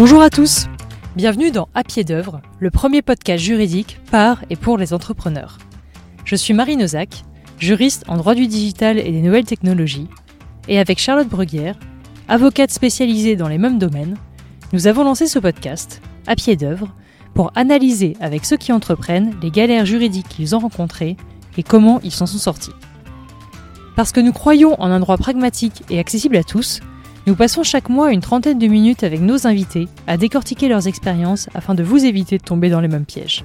[0.00, 0.66] Bonjour à tous,
[1.14, 5.58] bienvenue dans À pied d'œuvre, le premier podcast juridique par et pour les entrepreneurs.
[6.24, 7.22] Je suis Marie Nozac,
[7.58, 10.08] juriste en droit du digital et des nouvelles technologies,
[10.68, 11.78] et avec Charlotte Bruguière,
[12.28, 14.16] avocate spécialisée dans les mêmes domaines,
[14.72, 16.88] nous avons lancé ce podcast, À pied d'œuvre,
[17.34, 21.18] pour analyser avec ceux qui entreprennent les galères juridiques qu'ils ont rencontrées
[21.58, 22.72] et comment ils s'en sont sortis.
[23.96, 26.80] Parce que nous croyons en un droit pragmatique et accessible à tous,
[27.26, 31.48] nous passons chaque mois une trentaine de minutes avec nos invités à décortiquer leurs expériences
[31.54, 33.44] afin de vous éviter de tomber dans les mêmes pièges.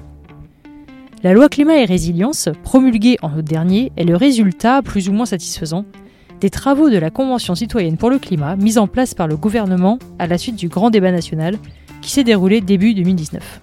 [1.22, 5.26] La loi climat et résilience, promulguée en août dernier, est le résultat, plus ou moins
[5.26, 5.84] satisfaisant,
[6.40, 9.98] des travaux de la Convention citoyenne pour le climat mise en place par le gouvernement
[10.18, 11.56] à la suite du grand débat national
[12.02, 13.60] qui s'est déroulé début 2019.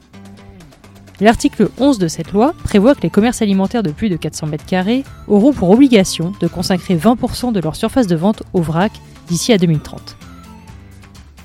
[1.22, 4.66] L'article 11 de cette loi prévoit que les commerces alimentaires de plus de 400 mètres
[4.66, 8.91] carrés auront pour obligation de consacrer 20% de leur surface de vente au vrac
[9.27, 10.18] d'ici à 2030.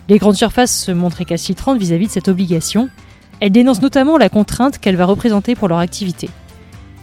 [0.09, 2.89] Les grandes surfaces se montrent récalcitrantes vis-à-vis de cette obligation.
[3.41, 6.31] Elles dénoncent notamment la contrainte qu'elle va représenter pour leur activité.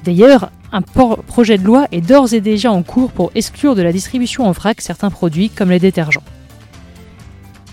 [0.03, 3.93] D'ailleurs, un projet de loi est d'ores et déjà en cours pour exclure de la
[3.93, 6.23] distribution en vrac certains produits comme les détergents.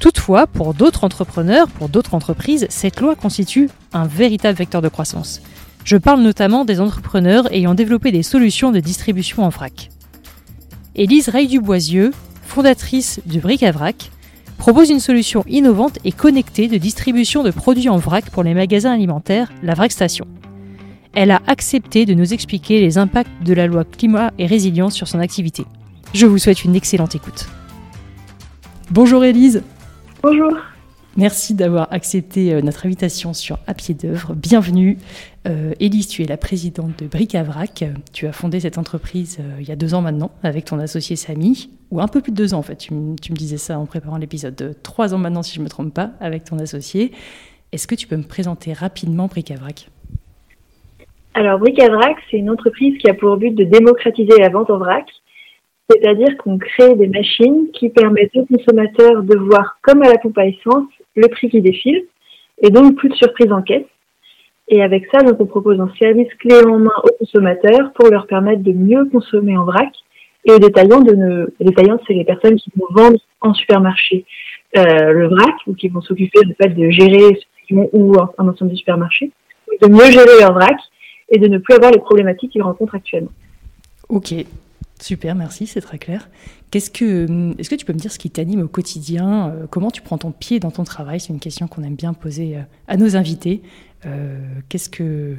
[0.02, 5.40] Toutefois, pour d'autres entrepreneurs, pour d'autres entreprises, cette loi constitue un véritable vecteur de croissance.
[5.84, 9.90] Je parle notamment des entrepreneurs ayant développé des solutions de distribution en vrac.
[10.96, 12.10] Élise Rey-Duboisieux,
[12.44, 14.10] fondatrice du Bric à Vrac,
[14.58, 18.92] propose une solution innovante et connectée de distribution de produits en vrac pour les magasins
[18.92, 20.26] alimentaires, la Vrac Station.
[21.14, 25.06] Elle a accepté de nous expliquer les impacts de la loi climat et résilience sur
[25.06, 25.64] son activité.
[26.12, 27.46] Je vous souhaite une excellente écoute.
[28.90, 29.62] Bonjour Élise.
[30.22, 30.52] Bonjour.
[31.16, 34.34] Merci d'avoir accepté euh, notre invitation sur À pied d'œuvre.
[34.34, 34.96] Bienvenue.
[35.48, 37.84] Euh, Élise, tu es la présidente de Bric à Vrac.
[38.12, 41.16] Tu as fondé cette entreprise euh, il y a deux ans maintenant avec ton associé
[41.16, 42.76] Samy, ou un peu plus de deux ans en fait.
[42.76, 44.54] Tu, me disais ça en préparant l'épisode.
[44.54, 47.10] De trois ans maintenant, si je ne me trompe pas, avec ton associé.
[47.72, 49.88] Est-ce que tu peux me présenter rapidement Bric à Vrac?
[51.34, 54.70] Alors, Bric à Vrac, c'est une entreprise qui a pour but de démocratiser la vente
[54.70, 55.06] en vrac
[56.00, 60.38] c'est-à-dire qu'on crée des machines qui permettent aux consommateurs de voir, comme à la pompe
[60.38, 62.04] à essence, le prix qui défile,
[62.60, 63.86] et donc plus de surprises en caisse.
[64.68, 68.26] Et avec ça, donc on propose un service clé en main aux consommateurs pour leur
[68.26, 69.92] permettre de mieux consommer en vrac.
[70.44, 71.46] Et aux détaillants, de ne...
[71.60, 74.24] les détaillants, c'est les personnes qui vont vendre en supermarché
[74.76, 77.38] euh, le vrac ou qui vont s'occuper de fait de gérer
[77.70, 79.30] ou un ensemble de supermarchés,
[79.80, 80.76] de mieux gérer leur vrac
[81.30, 83.30] et de ne plus avoir les problématiques qu'ils rencontrent actuellement.
[84.08, 84.34] Ok,
[85.02, 86.28] Super, merci, c'est très clair.
[86.70, 87.26] Qu'est-ce que,
[87.58, 90.16] est-ce que tu peux me dire ce qui t'anime au quotidien euh, Comment tu prends
[90.16, 91.18] ton pied dans ton travail?
[91.18, 93.62] C'est une question qu'on aime bien poser euh, à nos invités.
[94.06, 95.34] Euh, qu'est-ce que,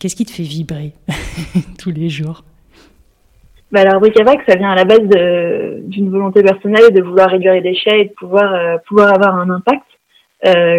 [0.00, 0.94] qu'est-ce qui te fait vibrer
[1.78, 2.42] tous les jours?
[3.70, 5.08] Bah alors Bric-à-Brac, ça vient à la base
[5.86, 9.86] d'une volonté personnelle de vouloir réduire les déchets et de pouvoir avoir un impact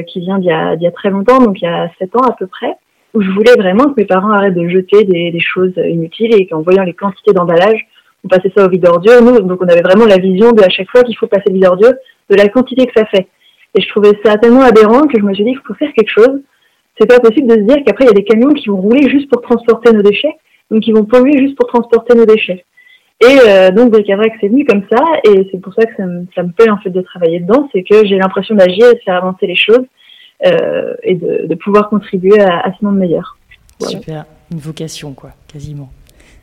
[0.09, 2.27] qui vient d'il y, a, y a très longtemps, donc il y a sept ans
[2.27, 2.73] à peu près,
[3.13, 6.47] où je voulais vraiment que mes parents arrêtent de jeter des, des choses inutiles et
[6.47, 7.87] qu'en voyant les quantités d'emballage,
[8.23, 9.21] on passait ça au vide ordure.
[9.21, 11.55] Nous, donc on avait vraiment la vision de à chaque fois qu'il faut passer le
[11.55, 11.93] vide ordure,
[12.29, 13.27] de la quantité que ça fait.
[13.75, 16.11] Et je trouvais ça tellement aberrant que je me suis dit qu'il faut faire quelque
[16.11, 16.41] chose.
[16.99, 19.09] C'est pas possible de se dire qu'après il y a des camions qui vont rouler
[19.09, 20.35] juste pour transporter nos déchets,
[20.69, 22.65] donc qui vont polluer juste pour transporter nos déchets.
[23.21, 24.01] Et euh, donc que
[24.41, 26.77] c'est venu comme ça, et c'est pour ça que ça me, ça me plaît en
[26.79, 29.85] fait de travailler dedans, c'est que j'ai l'impression d'agir et de faire avancer les choses
[30.45, 33.37] euh, et de, de, pouvoir contribuer à, à ce monde meilleur.
[33.79, 35.91] Super, une vocation quoi, quasiment.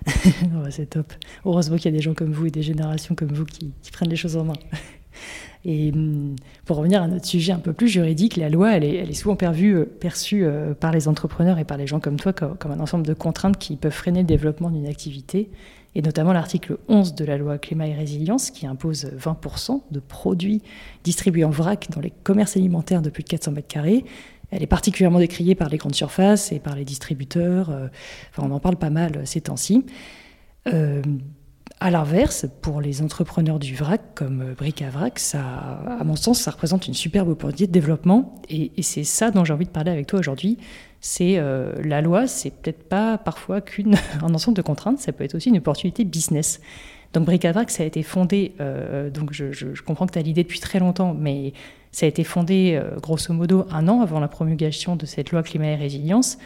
[0.71, 1.13] c'est top.
[1.45, 4.11] Heureusement qu'il y a des gens comme vous et des générations comme vous qui, prennent
[4.11, 4.55] les choses en main.
[5.65, 9.13] Et hum, pour revenir à notre sujet un peu plus juridique, la loi, elle est,
[9.13, 12.79] souvent euh, perçue euh, par les entrepreneurs et par les gens comme toi comme, un
[12.79, 15.51] ensemble de contraintes qui peuvent freiner le développement d'une activité,
[15.97, 20.63] et notamment l'article 11 de la loi Climat et Résilience qui impose 20% de produits
[21.03, 24.05] distribués en vrac dans les commerces alimentaires de plus de 400 mètres carrés.
[24.51, 27.71] Elle est particulièrement décriée par les grandes surfaces et par les distributeurs.
[27.71, 27.89] Euh,
[28.31, 29.85] enfin, on en parle pas mal euh, ces temps-ci.
[30.73, 31.03] Euh,
[31.81, 35.41] à l'inverse, pour les entrepreneurs du vrac, comme Bric à Vrac, ça,
[36.01, 38.35] à mon sens, ça représente une superbe opportunité de développement.
[38.49, 40.59] Et, c'est ça dont j'ai envie de parler avec toi aujourd'hui.
[41.01, 41.41] C'est
[41.85, 43.93] la loi, c'est peut-être pas parfois qu'un
[44.23, 46.61] ensemble de contraintes, ça peut être aussi une opportunité business.
[47.13, 48.53] Donc Vrac, ça a été fondé,
[49.15, 51.55] donc je, comprends que tu as l'idée depuis très longtemps, mais
[51.93, 55.43] ça a été fondé euh, grosso modo un an avant la promulgation de cette loi
[55.43, 56.39] climat et résilience.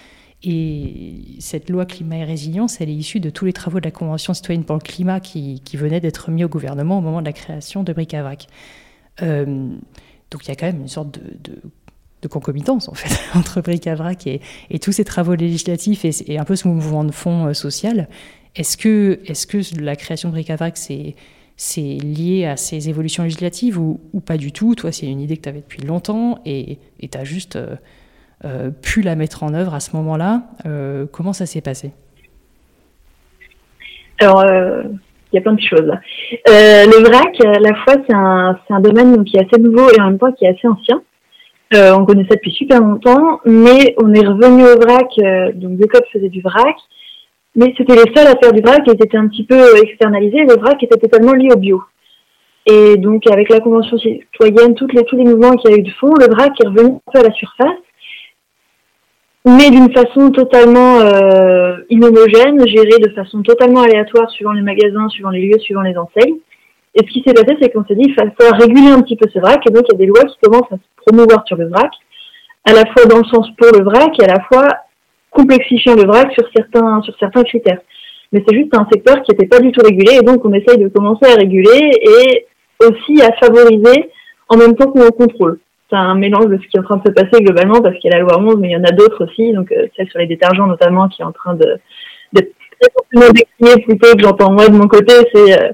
[0.44, 3.92] Et cette loi climat et résilience, elle est issue de tous les travaux de la
[3.92, 7.32] Convention citoyenne pour le climat qui, venaient d'être mis au gouvernement au moment de la
[7.32, 8.48] création de Bric-à-Vrac.
[9.22, 9.44] Euh,
[10.30, 14.40] donc il y a quand même une sorte de, concomitance en fait entre Bric-à-Vrac et,
[14.80, 18.08] tous ces travaux législatifs et, et, un peu ce mouvement de fond euh, social.
[18.56, 19.19] Est-ce que,
[19.81, 24.75] la création de Bric-à-Vrac, c'est lié à ces évolutions législatives ou, pas du tout?
[24.75, 27.58] Toi, c'est une idée que tu avais depuis longtemps et tu as juste
[28.82, 30.43] pu la mettre en œuvre à ce moment-là.
[31.12, 31.93] comment ça s'est passé?
[34.20, 35.90] Alors, il y a plein de choses.
[36.46, 38.14] le vrac, à la fois, c'est
[38.75, 41.02] un, domaine qui est assez nouveau et en même temps qui est assez ancien.
[41.75, 45.08] Euh, on connaissait depuis super longtemps, mais on est revenu au vrac.
[45.19, 46.76] Euh, donc, Decop faisait du vrac,
[47.54, 50.44] mais c'était les seuls à faire du vrac et étaient un petit peu externalisés.
[50.44, 51.82] Le vrac était totalement lié au bio.
[52.66, 55.82] Et donc, avec la Convention citoyenne, toutes les, tous les mouvements qu'il y a eu
[55.82, 57.81] de fond, le vrac est revenu un peu à la surface,
[59.44, 65.31] mais d'une façon totalement euh, inhomogène, gérée de façon totalement aléatoire suivant les magasins, suivant
[65.31, 66.37] les lieux, suivant les enseignes.
[66.94, 69.16] Et ce qui s'est passé, c'est qu'on s'est dit, il va falloir réguler un petit
[69.16, 71.43] peu ce vrac, et donc il y a des lois qui commencent à se promouvoir
[71.46, 71.90] sur le vrac,
[72.64, 74.69] à la fois dans le sens pour le vrac, et à la fois
[75.32, 77.81] complexifiant le vrac sur certains, sur certains critères.
[78.32, 80.79] Mais c'est juste un secteur qui n'était pas du tout régulé, et donc on essaye
[80.79, 82.46] de commencer à réguler, et
[82.81, 84.11] aussi à favoriser
[84.49, 85.58] en même temps qu'on contrôle.
[85.90, 88.11] C'est un mélange de ce qui est en train de se passer globalement, parce qu'il
[88.11, 90.08] y a la loi 11, mais il y en a d'autres aussi, donc euh, celle
[90.08, 91.79] sur les détergents notamment, qui est en train de,
[92.32, 92.52] d'être
[93.11, 95.61] très plutôt que j'entends moi de mon côté, c'est...
[95.61, 95.73] Euh,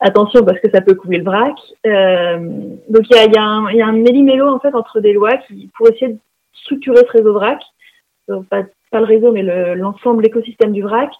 [0.00, 1.54] attention parce que ça peut couler le vrac.
[1.86, 2.38] Euh,
[2.88, 5.14] donc il y a, y, a un, y a un méli-mélo en fait entre des
[5.14, 6.18] lois qui pour essayer de
[6.52, 7.60] structurer ce réseau vrac,
[8.50, 8.62] pas,
[8.94, 9.42] pas le réseau mais
[9.74, 11.10] l'ensemble, l'écosystème du vrac,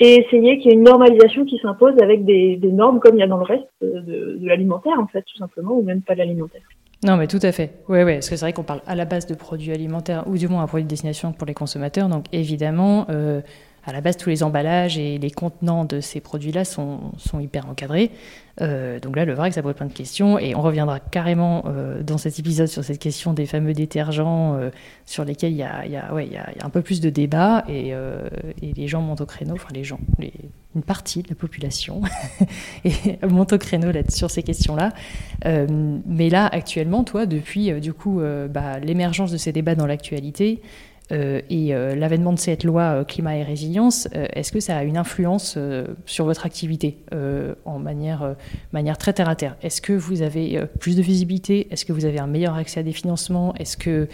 [0.00, 3.22] et essayer qu'il y ait une normalisation qui s'impose avec des, normes comme il y
[3.22, 6.18] a dans le reste de, de l'alimentaire en fait tout simplement ou même pas de
[6.20, 6.62] l'alimentaire.
[7.04, 7.70] Non, mais tout à fait.
[7.88, 10.38] Oui, oui, parce que c'est vrai qu'on parle à la base de produits alimentaires ou
[10.38, 12.08] du moins un produit de destination pour les consommateurs.
[12.08, 13.42] Donc évidemment, euh,
[13.86, 17.68] à la base, tous les emballages et les contenants de ces produits-là sont, sont, hyper
[17.68, 18.10] encadrés.
[18.62, 20.38] Euh, donc là, le vrac, ça pose plein de questions.
[20.38, 24.70] Et on reviendra carrément euh, dans cet épisode sur cette question des fameux détergents euh,
[25.04, 27.64] sur lesquels il y, a, y a, ouais, y a, un peu plus de débat.
[27.68, 30.00] Et, et, les gens montent au créneau, enfin les gens,
[30.74, 32.00] une partie de la population
[32.84, 32.92] et
[33.28, 34.92] monte au créneau sur ces questions-là.
[36.06, 38.20] mais là, actuellement, toi, depuis du coup
[38.50, 40.62] bah, l'émergence de ces débats dans l'actualité,
[41.10, 44.96] et euh, l'avènement de cette loi euh, climat et résilience, est-ce que ça a une
[44.96, 45.58] influence
[46.06, 46.96] sur votre activité
[47.64, 48.34] en manière,
[48.72, 49.56] manière très terre à terre?
[49.62, 51.68] Est-ce que vous avez plus de visibilité?
[51.70, 53.54] Est-ce que vous avez un meilleur accès à des financements?
[53.58, 54.08] Est-ce que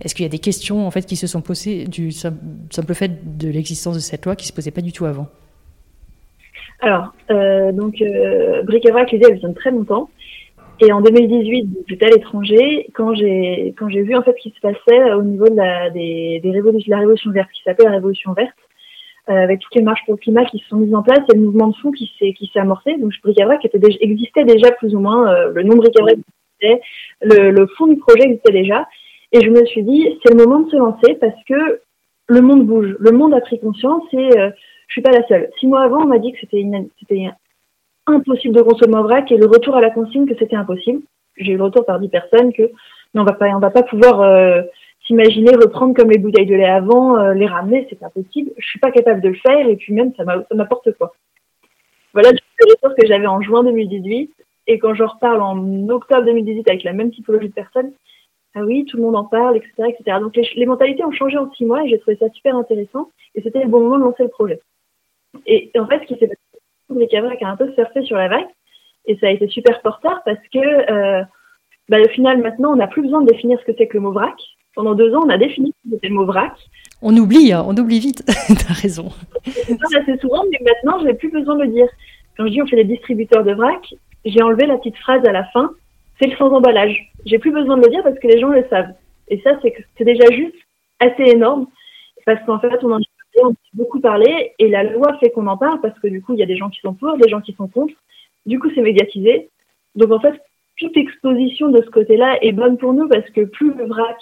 [0.00, 3.38] est-ce qu'il y a des questions en fait qui se sont posées du simple fait
[3.38, 5.28] de l'existence de cette loi qui se posait pas du tout avant?
[6.80, 7.14] Alors,
[7.72, 8.02] donc,
[8.64, 10.10] Bric-à-Brac, l'idée, elle vient très longtemps.
[10.80, 14.54] Et en 2018, j'étais à l'étranger quand j'ai quand j'ai vu en fait ce qui
[14.54, 17.92] se passait au niveau de la des, des révolutions, la révolution verte, qui s'appelle la
[17.92, 18.56] révolution verte,
[19.28, 21.36] euh, avec toutes les marches pour le climat qui se sont mises en place et
[21.36, 22.96] le mouvement de fond qui s'est qui s'est amorcé.
[22.98, 26.16] Donc bric-à-brac était déjà, existait déjà plus ou moins, euh, le nom bric-à-brac
[26.60, 26.82] existait,
[27.22, 28.86] le, le fond du projet existait déjà.
[29.32, 31.80] Et je me suis dit, c'est le moment de se lancer parce que
[32.28, 34.50] le monde bouge, le monde a pris conscience et euh,
[34.88, 35.50] je suis pas la seule.
[35.58, 36.64] Six mois avant, on m'a dit que c'était
[38.06, 41.02] impossible de consommer en vrac et le retour à la consigne que c'était impossible.
[41.36, 42.70] J'ai eu le retour par dix personnes que
[43.14, 44.62] mais on va pas on va pas pouvoir euh,
[45.06, 48.52] s'imaginer reprendre comme les bouteilles de lait avant, euh, les ramener, c'est impossible.
[48.56, 51.14] Je suis pas capable de le faire et puis même ça m'apporte quoi.
[52.12, 54.30] Voilà le retour que j'avais en juin 2018
[54.66, 57.92] et quand je reparle en octobre 2018 avec la même typologie de personnes,
[58.54, 60.18] ah oui, tout le monde en parle, etc., etc.
[60.20, 63.10] Donc les, les mentalités ont changé en six mois et j'ai trouvé ça super intéressant
[63.34, 64.60] et c'était le bon moment de lancer le projet.
[65.46, 66.40] Et, en fait, ce qui s'est passé
[66.90, 68.46] les qui a un peu surfé sur la vague.
[69.06, 71.22] Et ça a été super porteur parce que, euh,
[71.88, 74.00] bah, au final, maintenant, on n'a plus besoin de définir ce que c'est que le
[74.00, 74.34] mot vrac.
[74.74, 76.52] Pendant deux ans, on a défini ce que c'était le mot vrac.
[77.02, 78.24] On oublie, hein, on oublie vite.
[78.66, 79.10] T'as raison.
[79.44, 81.86] C'est assez souvent, mais maintenant, je n'ai plus besoin de le dire.
[82.36, 85.32] Quand je dis on fait des distributeurs de vrac, j'ai enlevé la petite phrase à
[85.32, 85.70] la fin.
[86.18, 87.12] C'est le sans emballage.
[87.26, 88.94] J'ai plus besoin de le dire parce que les gens le savent.
[89.28, 90.54] Et ça, c'est déjà juste
[90.98, 91.66] assez énorme
[92.26, 93.00] parce qu'en fait, on en
[93.42, 96.40] on beaucoup parlé et la loi fait qu'on en parle parce que du coup, il
[96.40, 97.94] y a des gens qui sont pour, des gens qui sont contre.
[98.46, 99.50] Du coup, c'est médiatisé.
[99.94, 100.40] Donc en fait,
[100.78, 104.18] toute exposition de ce côté-là est bonne pour nous parce que plus le vrac,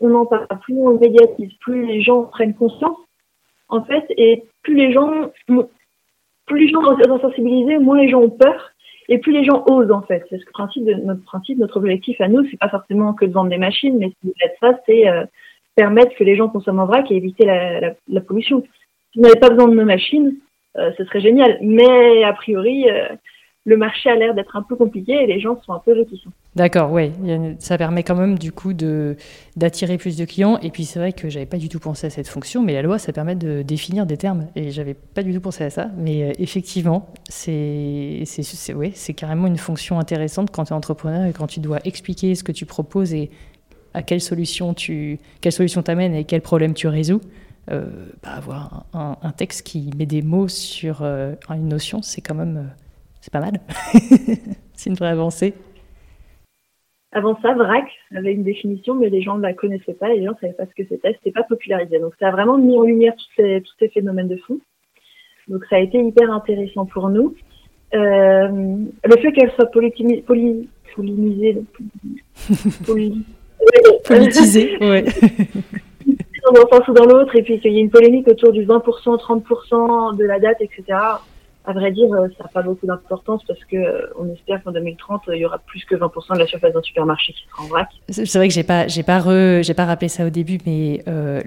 [0.00, 2.98] on en parle, plus on médiatise, plus les gens prennent conscience,
[3.68, 8.30] en fait, et plus les gens, plus les gens sont sensibilisés, moins les gens ont
[8.30, 8.70] peur
[9.08, 10.24] et plus les gens osent en fait.
[10.30, 13.50] C'est ce principe notre principe, notre objectif à nous, c'est pas forcément que de vendre
[13.50, 14.12] des machines, mais
[14.60, 15.24] ça, c'est euh,
[15.76, 18.64] permettre que les gens consomment en vrac et éviter la, pollution.
[19.12, 20.34] Si on n'avait pas besoin de nos machines,
[20.76, 21.58] euh, ce serait génial.
[21.60, 23.08] Mais a priori, euh,
[23.66, 26.30] le marché a l'air d'être un peu compliqué et les gens sont un peu réticents.
[26.54, 27.10] D'accord, oui.
[27.58, 28.72] Ça permet quand même du coup
[29.56, 30.58] d'attirer plus de clients.
[30.62, 32.82] Et puis c'est vrai que j'avais pas du tout pensé à cette fonction, mais la
[32.82, 34.46] loi, ça permet de définir des termes.
[34.54, 35.90] Et j'avais pas du tout pensé à ça.
[35.98, 41.32] Mais euh, effectivement, c'est, c'est, ouais, carrément une fonction intéressante quand tu es entrepreneur et
[41.32, 43.30] quand tu dois expliquer ce que tu proposes et
[43.96, 47.20] à quelle solution tu quelle solution t'amènes et quel problème tu résous,
[47.70, 47.86] euh,
[48.22, 52.56] bah, avoir un, texte qui met des mots sur euh, une notion, c'est quand même
[52.58, 52.74] euh,
[53.20, 53.54] C'est pas mal.
[54.74, 55.54] c'est une vraie avancée.
[57.12, 60.32] Avant ça, VRAC avait une définition, mais les gens ne la connaissaient pas, les gens
[60.32, 61.98] ne savaient pas ce que c'était, c'était pas popularisé.
[61.98, 64.58] Donc ça a vraiment mis en lumière tous ces, tous ces phénomènes de fond.
[65.48, 67.34] Donc ça a été hyper intéressant pour nous.
[67.94, 69.92] Euh, le fait qu'elle soit poly,
[70.26, 70.68] poly,
[74.04, 75.04] politisée, ouais.
[76.52, 78.64] dans un sens ou dans l'autre, et puis qu'il y ait une polémique autour du
[78.64, 80.98] 20%, 30% de la date, etc
[81.66, 84.70] à vrai dire, euh, ça n'a pas beaucoup d'importance parce que euh, on espère qu'en
[84.70, 87.66] 2030, il y aura plus que 20% de la surface d'un supermarché qui sera en
[87.66, 87.88] vrac.
[88.08, 91.42] C'est vrai que j'ai pas, j'ai pas, j'ai pas rappelé ça au début, mais euh,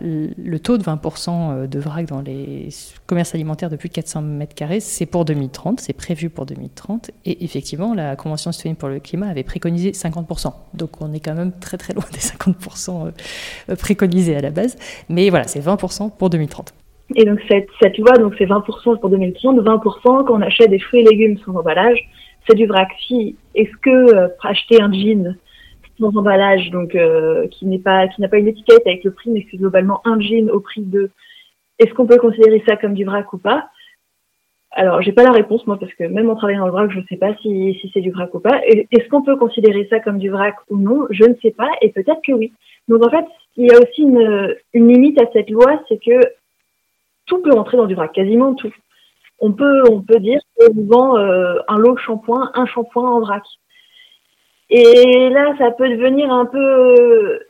[0.00, 2.70] le taux de 20% de vrac dans les
[3.06, 7.10] commerces alimentaires de plus de 400 mètres carrés, c'est pour 2030, c'est prévu pour 2030,
[7.26, 10.54] et effectivement, la Convention citoyenne pour le climat avait préconisé 50%.
[10.72, 13.12] Donc, on est quand même très très loin des 50%
[13.76, 14.78] préconisés à la base,
[15.10, 16.72] mais voilà, c'est 20% pour 2030.
[17.16, 20.78] Et donc cette, cette loi, donc c'est 20% pour 2030, 20% quand on achète des
[20.78, 21.98] fruits et légumes sans emballage,
[22.48, 22.88] c'est du vrac.
[23.06, 25.36] Si est-ce que euh, acheter un jean
[25.98, 29.30] sans emballage, donc euh, qui n'est pas qui n'a pas une étiquette avec le prix,
[29.30, 31.10] mais c'est globalement un jean au prix de,
[31.78, 33.68] est-ce qu'on peut considérer ça comme du vrac ou pas?
[34.72, 37.00] Alors j'ai pas la réponse moi parce que même en travaillant dans le vrac, je
[37.00, 38.60] ne sais pas si, si c'est du vrac ou pas.
[38.64, 41.06] Est-ce qu'on peut considérer ça comme du vrac ou non?
[41.10, 42.52] Je ne sais pas et peut-être que oui.
[42.88, 43.24] Donc en fait,
[43.56, 46.20] il y a aussi une, une limite à cette loi, c'est que
[47.26, 48.72] tout peut rentrer dans du vrac, quasiment tout.
[49.38, 53.20] On peut, on peut dire qu'on vend euh, un lot de shampoing, un shampoing en
[53.20, 53.42] vrac.
[54.68, 57.40] Et là, ça peut devenir un peu.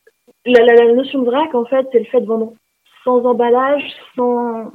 [0.47, 2.55] La, notion de vrac, en fait, c'est le fait de vendre
[3.05, 3.83] sans emballage,
[4.17, 4.73] sans,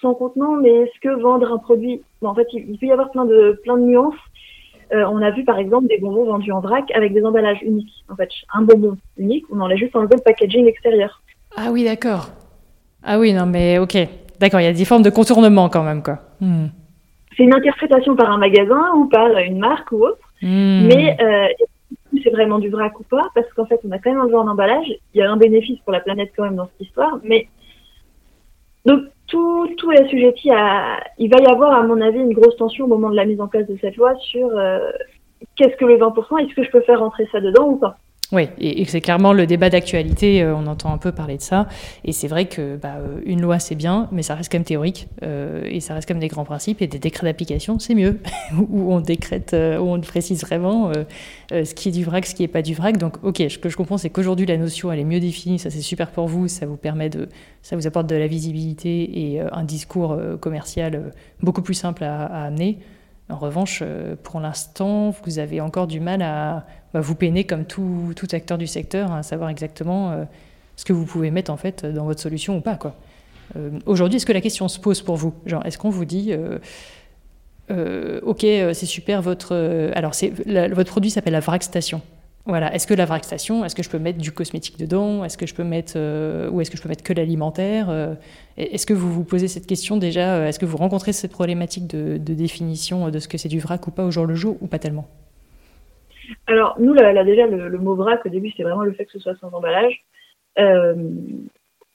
[0.00, 2.02] sans contenant, mais est-ce que vendre un produit.
[2.22, 4.14] en fait, il, peut y avoir plein de, plein de nuances.
[4.92, 8.04] Euh, on a vu par exemple des bonbons vendus en vrac avec des emballages uniques.
[8.08, 11.22] En fait, un bonbon unique, on en a juste enlevé le packaging extérieur.
[11.56, 12.28] Ah oui, d'accord.
[13.02, 13.96] Ah oui, non, mais ok.
[14.40, 16.18] D'accord, il y a des formes de contournement quand même, quoi.
[16.40, 16.68] Hmm.
[17.36, 20.86] C'est une interprétation par un magasin ou par une marque ou autre, hmm.
[20.86, 21.46] mais euh,
[22.22, 24.44] c'est vraiment du vrac ou pas, parce qu'en fait, on a quand même un genre
[24.44, 24.88] d'emballage.
[25.14, 27.48] Il y a un bénéfice pour la planète quand même dans cette histoire, mais
[28.86, 31.00] donc tout, tout est assujetti à.
[31.18, 33.40] Il va y avoir, à mon avis, une grosse tension au moment de la mise
[33.42, 34.90] en place de cette loi sur euh,
[35.56, 37.98] qu'est-ce que le 20%, est-ce que je peux faire rentrer ça dedans ou pas?
[38.32, 41.66] Oui, et, c'est clairement le débat d'actualité, euh, on entend un peu parler de ça,
[42.04, 44.64] et c'est vrai que bah, euh, une loi c'est bien, mais ça reste quand même
[44.64, 47.94] théorique, euh, et ça reste quand même des grands principes, et des décrets d'application c'est
[47.94, 48.20] mieux,
[48.56, 50.92] où on décrète, où on précise vraiment
[51.50, 52.96] ce qui est du vrac, ce qui n'est pas du vrac.
[52.96, 55.70] Donc ok, ce que je comprends c'est qu'aujourd'hui la notion elle est mieux définie, ça
[55.70, 57.28] c'est super pour vous, ça vous permet de,
[57.62, 62.44] ça vous apporte de la visibilité et un discours commercial beaucoup plus simple à, à
[62.44, 62.78] amener.
[63.30, 63.82] En revanche,
[64.22, 69.12] pour l'instant, vous avez encore du mal à vous peiner comme tout, acteur du secteur
[69.12, 70.24] à savoir exactement euh,
[70.76, 72.76] ce que vous pouvez mettre en fait dans votre solution ou pas.
[72.76, 72.94] Quoi.
[73.56, 75.34] Euh, aujourd'hui, est-ce que la question se pose pour vous?
[75.46, 76.32] Genre, est-ce qu'on vous dit
[77.70, 79.54] euh, ok, c'est super, votre,
[79.94, 80.12] alors
[80.72, 82.02] votre produit s'appelle la Vrac Station.
[82.46, 82.74] Voilà.
[82.74, 85.46] Est-ce que la Vrac Station, est-ce que je peux mettre du cosmétique dedans Est-ce que
[85.46, 85.96] je peux mettre,
[86.50, 88.16] ou est-ce que je peux mettre que l'alimentaire
[88.56, 92.16] Est-ce que vous vous posez cette question déjà Est-ce que vous rencontrez cette problématique de,
[92.16, 94.78] définition de ce que c'est du vrac ou pas au jour le jour ou pas
[94.78, 95.06] tellement?
[96.46, 99.18] Alors, nous, là, déjà, le, mot vrac, au début, c'est vraiment le fait que ce
[99.18, 100.02] soit sans emballage.
[100.58, 100.94] Euh,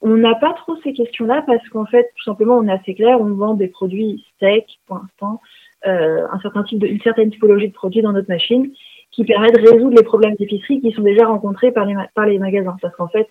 [0.02, 3.20] on n'a pas trop ces questions-là parce qu'en fait, tout simplement, on est assez clair,
[3.20, 5.40] on vend des produits secs pour l'instant,
[5.86, 8.70] euh, un certain type de, une certaine typologie de produits dans notre machine
[9.16, 12.38] qui permet de résoudre les problèmes d'épicerie qui sont déjà rencontrés par les, par les
[12.38, 12.76] magasins.
[12.82, 13.26] Parce qu'en fait,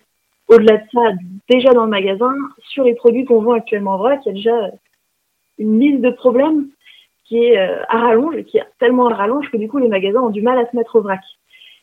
[0.48, 1.00] au-delà de ça,
[1.48, 4.34] déjà dans le magasin, sur les produits qu'on vend actuellement en vrac, il y a
[4.34, 4.70] déjà
[5.58, 6.66] une liste de problèmes
[7.24, 10.20] qui est euh, à rallonge, qui est tellement à rallonge que du coup les magasins
[10.20, 11.20] ont du mal à se mettre au vrac.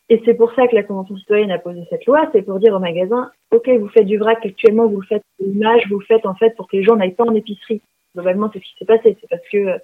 [0.10, 2.74] Et c'est pour ça que la Convention citoyenne a posé cette loi, c'est pour dire
[2.74, 6.26] aux magasins, ok, vous faites du vrac actuellement, vous le faites l'image, vous le faites
[6.26, 7.82] en fait pour que les gens n'aillent pas en épicerie.
[8.14, 9.78] Globalement, c'est ce qui s'est passé, c'est parce que euh,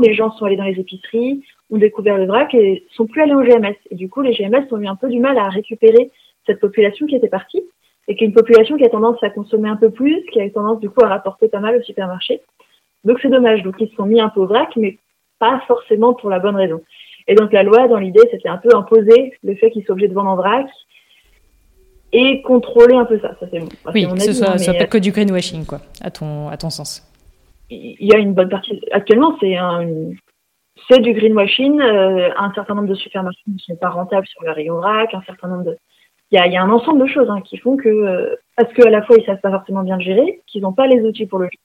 [0.00, 3.34] les gens sont allés dans les épiceries, ont découvert le vrac et sont plus allés
[3.34, 3.76] au GMS.
[3.90, 6.10] Et du coup, les GMS ont eu un peu du mal à récupérer
[6.46, 7.62] cette population qui était partie
[8.06, 10.50] et qui est une population qui a tendance à consommer un peu plus, qui a
[10.50, 12.42] tendance du coup à rapporter pas mal au supermarché.
[13.04, 13.62] Donc c'est dommage.
[13.62, 14.98] Donc ils se sont mis un peu au vrac, mais
[15.38, 16.82] pas forcément pour la bonne raison.
[17.26, 20.08] Et donc la loi, dans l'idée, c'était un peu imposer le fait qu'ils soient obligés
[20.08, 20.66] de vendre en vrac
[22.12, 23.34] et contrôler un peu ça.
[23.40, 23.46] ça
[23.92, 27.02] oui, que ce soit, soit pas que du greenwashing, quoi, à ton, à ton sens.
[27.74, 28.80] Il y a une bonne partie.
[28.92, 29.56] Actuellement, c'est
[30.88, 31.80] c'est du greenwashing.
[31.80, 35.14] Euh, un certain nombre de supermarchés ne sont pas rentables sur le rayon vrac.
[35.14, 35.76] Un certain nombre de,
[36.30, 38.72] il y a, y a, un ensemble de choses hein, qui font que, euh, parce
[38.74, 41.26] qu'à la fois ils savent pas forcément bien le gérer, qu'ils n'ont pas les outils
[41.26, 41.58] pour le gérer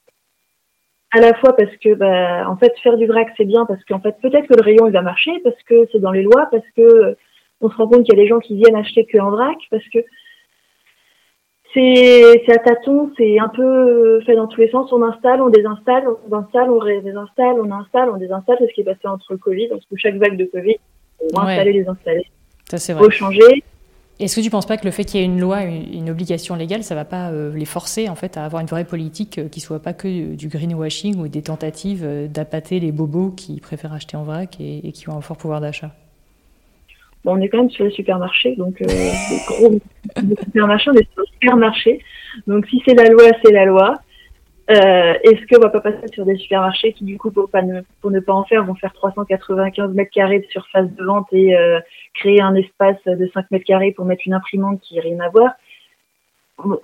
[1.11, 3.99] à la fois parce que bah, en fait faire du vrac c'est bien parce qu'en
[3.99, 6.65] fait peut-être que le rayon il va marcher parce que c'est dans les lois parce
[6.75, 7.17] que
[7.61, 9.57] on se rend compte qu'il y a des gens qui viennent acheter que en vrac
[9.71, 9.99] parce que
[11.73, 14.91] c'est à tâtons, c'est un peu fait dans tous les sens.
[14.91, 18.57] On installe, on désinstalle, on installe, on désinstalle, on installe, on désinstalle.
[18.59, 20.77] C'est ce qui est passé entre le Covid, entre chaque vague de Covid.
[21.21, 22.25] On va installer, désinstaller.
[22.69, 23.03] Ça, c'est vrai.
[23.03, 23.63] Faut changer.
[24.19, 26.09] Est-ce que tu ne penses pas que le fait qu'il y ait une loi, une,
[26.09, 28.83] obligation légale, ça ne va pas euh, les forcer en fait à avoir une vraie
[28.83, 33.31] politique euh, qui soit pas que du greenwashing ou des tentatives euh, d'appâter les bobos
[33.31, 35.91] qui préfèrent acheter en vrac et, qui ont un fort pouvoir d'achat?
[37.29, 39.71] On est quand même sur les supermarchés, donc des gros
[40.43, 41.99] supermarchés, on supermarchés.
[42.47, 43.95] Donc si c'est la loi, c'est la loi.
[44.69, 48.33] Euh, Est-ce qu'on va pas passer sur des supermarchés qui, du coup, pour, ne, pas
[48.33, 51.79] en faire, vont faire 395 mètres carrés de surface de vente et euh,
[52.13, 55.29] créer un espace de 5 mètres carrés pour mettre une imprimante qui n'a rien à
[55.29, 55.53] voir?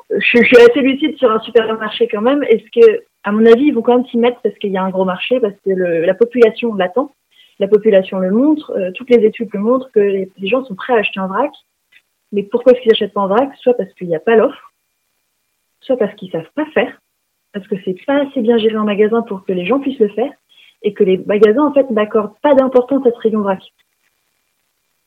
[0.10, 2.42] Je, suis assez lucide sur un supermarché quand même.
[2.44, 4.84] Est-ce que, à mon avis, ils vont quand même s'y mettre parce qu'il y a
[4.84, 7.12] un gros marché, parce que la population l'attend,
[7.60, 10.94] la population le montre, euh, toutes les études le montrent que les, gens sont prêts
[10.94, 11.52] à acheter un vrac.
[12.32, 13.50] Mais pourquoi est-ce qu'ils n'achètent pas en vrac?
[13.62, 14.74] Soit parce qu'il n'y a pas l'offre,
[15.82, 17.00] soit parce qu'ils savent pas faire,
[17.54, 20.10] parce que c'est pas assez bien géré en magasin pour que les gens puissent le
[20.10, 20.32] faire,
[20.82, 23.62] et que les magasins en fait n'accordent pas d'importance à ce rayon vrac.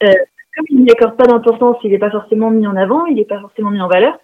[0.02, 0.12] Euh,
[0.56, 3.40] comme ils n'accordent pas d'importance, il n'est pas forcément mis en avant, il n'est pas
[3.40, 4.18] forcément mis en valeur.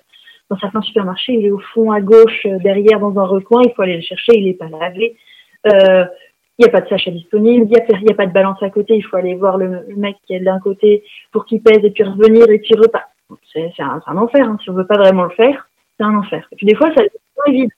[0.50, 3.72] Dans certains supermarchés, il est au fond à gauche, euh, derrière dans un recoin, il
[3.74, 5.16] faut aller le chercher, il n'est pas lavé.
[5.66, 6.04] Euh,
[6.58, 8.70] il n'y a pas de sachet disponible, il n'y a, a, pas de balance à
[8.70, 11.90] côté, il faut aller voir le, mec qui est d'un côté pour qu'il pèse et
[11.90, 13.08] puis revenir et puis repart.
[13.52, 14.58] C'est un, un, enfer, hein.
[14.62, 16.46] si on veut pas vraiment le faire, c'est un enfer.
[16.52, 17.70] Et puis des fois, ça est vide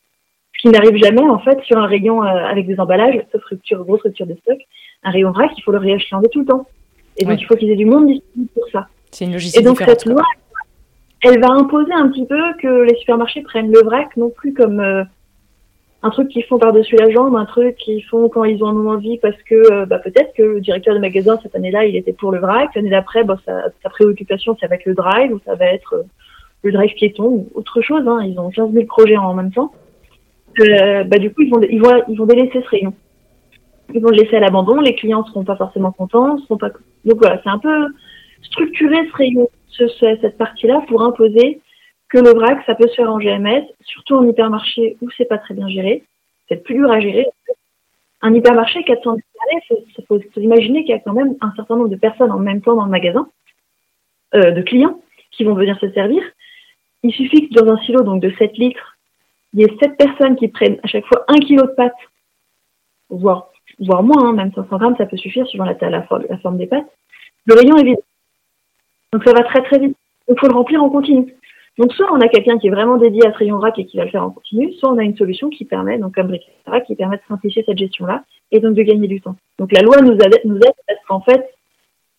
[0.57, 3.85] ce qui n'arrive jamais en fait sur un rayon euh, avec des emballages, sauf rupture,
[3.85, 4.59] grosse rupture de stock,
[5.03, 6.67] un rayon vrac, il faut le réachander tout le temps.
[7.19, 8.89] Et donc il faut qu'ils aient du monde disponible pour ça.
[9.11, 10.23] C'est une logistique Et donc cette loi,
[11.23, 14.81] elle va imposer un petit peu que les supermarchés prennent le vrac non plus comme
[14.81, 15.05] euh,
[16.03, 18.87] un truc qu'ils font par-dessus la jambe, un truc qu'ils font quand ils ont un
[18.87, 22.13] envie parce que euh, bah, peut-être que le directeur de magasin cette année-là il était
[22.13, 25.41] pour le vrac, l'année d'après bah, sa, sa, préoccupation ça va être le drive ou
[25.45, 26.05] ça va être
[26.67, 28.07] le drive piéton ou autre chose.
[28.07, 28.21] Hein.
[28.25, 29.73] Ils ont 15 000 projets en même temps.
[30.61, 32.95] Euh, bah, du coup, ils vont, ils, vont, ils vont délaisser ce rayon.
[33.95, 34.81] Ils vont le laisser à l'abandon.
[34.81, 36.39] Les clients seront pas forcément contents.
[36.39, 36.71] Seront pas...
[37.05, 37.87] Donc voilà, c'est un peu
[38.43, 41.61] structurer ce rayon, ce, cette partie-là, pour imposer
[42.17, 45.39] que le vrac, ça peut se faire en GMS, surtout en hypermarché où c'est pas
[45.39, 46.03] très bien géré.
[46.49, 47.27] C'est plus dur à gérer.
[48.23, 49.17] Un hypermarché 400
[49.53, 52.39] il faut, faut imaginer qu'il y a quand même un certain nombre de personnes en
[52.39, 53.29] même temps dans le magasin,
[54.35, 55.01] euh, de clients
[55.31, 56.23] qui vont venir se servir.
[57.03, 58.97] Il suffit que dans un silo donc de 7 litres,
[59.53, 61.93] il y ait 7 personnes qui prennent à chaque fois 1 kg de pâtes,
[63.11, 66.57] voire, voire moins, hein, même 500 grammes, ça peut suffire suivant la, la, la forme
[66.57, 66.91] des pâtes.
[67.45, 68.01] Le rayon est vide.
[69.13, 69.97] Donc ça va très très vite.
[70.29, 71.33] Il faut le remplir en continu.
[71.79, 73.97] Donc soit on a quelqu'un qui est vraiment dédié à ce rayon vrac et qui
[73.99, 76.43] va le faire en continu, soit on a une solution qui permet, donc comme Bric
[76.87, 79.37] qui permet de simplifier cette gestion-là et donc de gagner du temps.
[79.59, 81.51] Donc la loi nous aide, nous parce qu'en fait,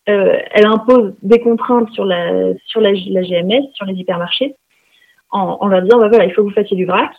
[0.08, 4.54] euh, elle impose des contraintes sur la sur la, la GMS, sur les hypermarchés,
[5.30, 7.12] en, en, leur disant bah voilà, il faut que vous fassiez du vrac.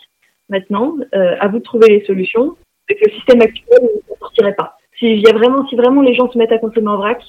[0.47, 2.56] Maintenant, euh, à vous de trouver les solutions.
[2.89, 4.78] Et que le système actuel ne sortirait pas.
[4.97, 7.21] Si y a vraiment, si vraiment les gens se mettent à consommer en vrac,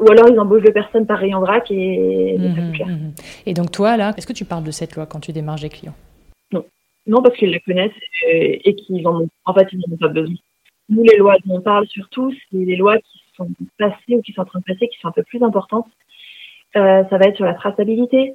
[0.00, 3.12] ou alors ils embauchent des personnes par rayon vrac et, mmh, mmh.
[3.46, 5.70] Et donc toi là, est-ce que tu parles de cette loi quand tu démarches des
[5.70, 5.94] clients?
[6.52, 6.64] Non,
[7.06, 7.92] non parce qu'ils la connaissent
[8.26, 10.36] et, et qu'ils en ont, en fait ils n'en ont pas besoin.
[10.88, 13.48] Nous les lois dont on parle surtout, c'est les lois qui sont
[13.78, 15.88] passées ou qui sont en train de passer, qui sont un peu plus importantes.
[16.76, 18.34] Euh, ça va être sur la traçabilité,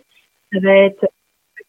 [0.52, 1.06] ça va être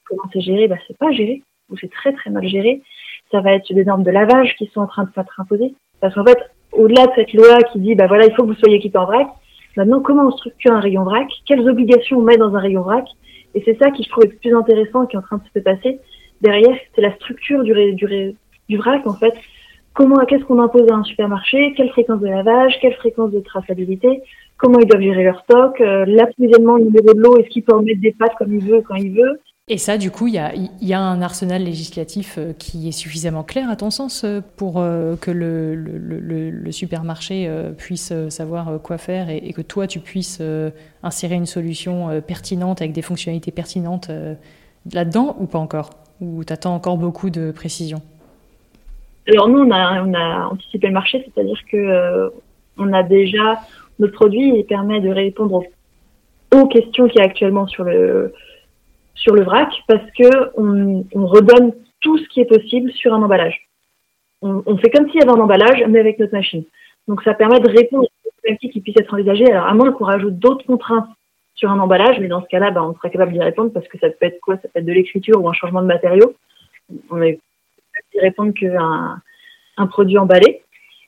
[0.05, 2.83] comment c'est géré, bah, c'est pas géré, ou c'est très très mal géré.
[3.31, 5.75] Ça va être des normes de lavage qui sont en train de s'être imposées.
[6.01, 6.38] Parce qu'en fait,
[6.73, 9.07] au-delà de cette loi qui dit, bah voilà, il faut que vous soyez équipé en
[9.07, 9.27] vrac,
[9.77, 11.29] maintenant, comment on structure un rayon vrac?
[11.47, 13.07] Quelles obligations on met dans un rayon vrac?
[13.55, 15.65] Et c'est ça qui, je trouve, le plus intéressant qui est en train de se
[15.65, 16.01] passer.
[16.41, 19.35] Derrière, c'est la structure du, du, vrac, en fait.
[19.93, 21.73] Comment, qu'est-ce qu'on impose à un supermarché?
[21.77, 22.79] Quelle fréquence de lavage?
[22.81, 24.23] Quelle fréquence de traçabilité?
[24.57, 25.81] Comment ils doivent gérer leur stock?
[25.81, 28.65] Euh, L'approvisionnement, le niveau de l'eau, est-ce qu'il peut en mettre des pâtes comme il
[28.65, 32.53] veut, quand il veut et ça, du coup, il y a, un arsenal législatif euh,
[32.53, 38.83] qui est suffisamment clair, à ton sens, euh, pour euh, que le, supermarché puisse savoir
[38.83, 40.42] quoi faire et, que toi, tu puisses
[41.03, 44.11] insérer une solution pertinente avec des fonctionnalités pertinentes
[44.92, 45.90] là-dedans ou pas encore?
[46.20, 48.03] Ou tu attends encore beaucoup de précision?
[49.29, 52.33] Alors nous, on a, anticipé le marché, c'est-à-dire que
[52.77, 53.61] on a déjà
[54.00, 55.62] notre produit il permet de répondre
[56.53, 58.35] aux questions qu'il y a actuellement sur le
[59.14, 63.22] sur le vrac parce que on, on, redonne tout ce qui est possible sur un
[63.22, 63.68] emballage.
[64.42, 66.64] On, fait comme s'il y avait un emballage, mais avec notre machine.
[67.09, 69.50] Donc ça permet de répondre aux problématiques qui puissent être envisagées.
[69.50, 71.09] Alors à moins qu'on rajoute d'autres contraintes
[71.55, 73.98] sur un emballage, mais dans ce cas-là, bah, on sera capable d'y répondre parce que
[73.98, 74.57] ça peut être quoi?
[74.57, 76.35] Ça peut être de l'écriture ou un changement de matériaux.
[77.11, 77.38] On est
[77.92, 79.22] capable d'y répondre qu'un
[79.77, 80.62] un produit emballé.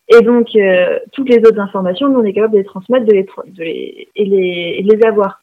[0.08, 4.24] Et donc, euh, toutes les autres informations, nous, on est capable de les transmettre et
[4.24, 5.40] de les avoir.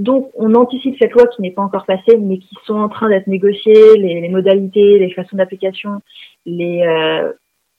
[0.00, 3.10] Donc, on anticipe cette loi qui n'est pas encore passée, mais qui sont en train
[3.10, 6.00] d'être négociées, les, modalités, les façons d'application,
[6.46, 7.30] les euh,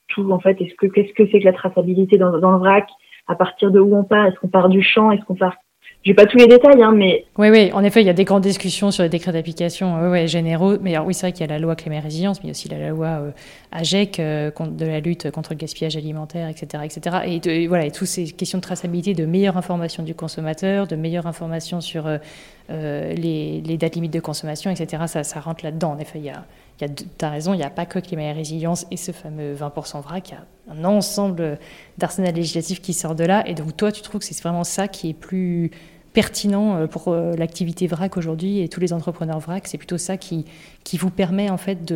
[0.08, 0.62] tout en fait.
[0.62, 2.88] Est-ce que qu'est-ce que c'est que la traçabilité dans, dans le vrac?
[3.28, 4.28] À partir de où on part?
[4.28, 5.10] Est-ce qu'on part du champ?
[5.10, 5.56] Est-ce qu'on part
[6.04, 7.26] j'ai pas tous les détails, hein, mais.
[7.38, 10.78] Oui, oui, en effet, il y a des grandes discussions sur les décrets d'application généraux.
[10.82, 12.90] Mais alors, oui, c'est vrai qu'il y a la loi climat résilience, mais aussi la
[12.90, 13.32] loi euh,
[13.72, 16.84] AGEC euh, de la lutte contre le gaspillage alimentaire, etc.
[16.86, 17.40] etc.
[17.46, 21.28] Et, voilà, et toutes ces questions de traçabilité, de meilleure information du consommateur, de meilleure
[21.28, 25.04] information sur euh, les, dates limites de consommation, etc.
[25.06, 25.92] Ça, ça rentre là-dedans.
[25.92, 26.46] En effet, il y a,
[26.88, 30.02] tu as raison, il n'y a pas que climat et résilience et ce fameux 20%
[30.02, 31.60] vrac, il y a un ensemble
[31.98, 33.48] d'arsenal législatif qui sort de là.
[33.48, 35.72] Et donc, toi, tu trouves que c'est vraiment ça qui est plus
[36.13, 39.67] pertinent euh, pour euh, l'activité VRAC aujourd'hui et tous les entrepreneurs VRAC?
[39.67, 40.46] C'est plutôt ça qui,
[40.94, 41.91] vous permet en fait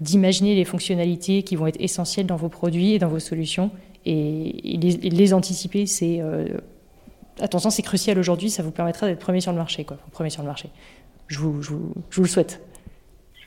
[0.00, 3.70] d'imaginer les fonctionnalités qui vont être essentielles dans vos produits et dans vos solutions
[4.06, 5.86] et, les, anticiper.
[5.86, 6.46] C'est euh,
[7.40, 8.50] attention, c'est crucial aujourd'hui.
[8.50, 9.98] Ça vous permettra d'être premier sur le marché, quoi.
[10.12, 10.70] Premier sur le marché.
[11.28, 11.62] Je vous
[12.16, 12.62] le souhaite.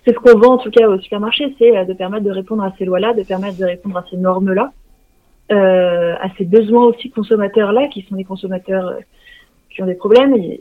[0.06, 2.74] C'est ce qu'on vend en tout cas au supermarché, c'est de permettre de répondre à
[2.78, 4.72] ces lois-là, de permettre de répondre à ces normes-là,
[5.52, 8.96] euh, à ces besoins aussi consommateurs-là, qui sont les consommateurs
[9.70, 10.36] qui ont des problèmes.
[10.36, 10.60] Il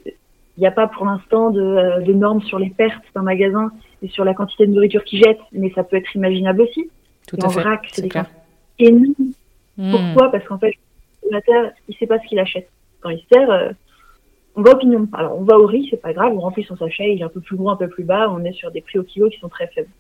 [0.59, 3.71] n'y a pas pour l'instant de, euh, de, normes sur les pertes d'un magasin
[4.03, 6.91] et sur la quantité de nourriture qu'ils jettent, mais ça peut être imaginable aussi.
[7.27, 7.61] Tout à en fait.
[7.61, 8.27] vrac, c'est des cas
[8.79, 9.15] énormes.
[9.79, 9.91] Hmm.
[9.91, 10.31] Pourquoi?
[10.31, 10.75] Parce qu'en fait, le
[11.23, 12.69] consommateur, il sait pas ce qu'il achète.
[13.01, 13.71] Quand il sert, euh,
[14.57, 15.09] on va au pignon.
[15.13, 17.29] Alors, on va au riz, c'est pas grave, on remplit son sachet, il est un
[17.29, 19.39] peu plus gros, un peu plus bas, on est sur des prix au kilo qui
[19.39, 19.91] sont très faibles.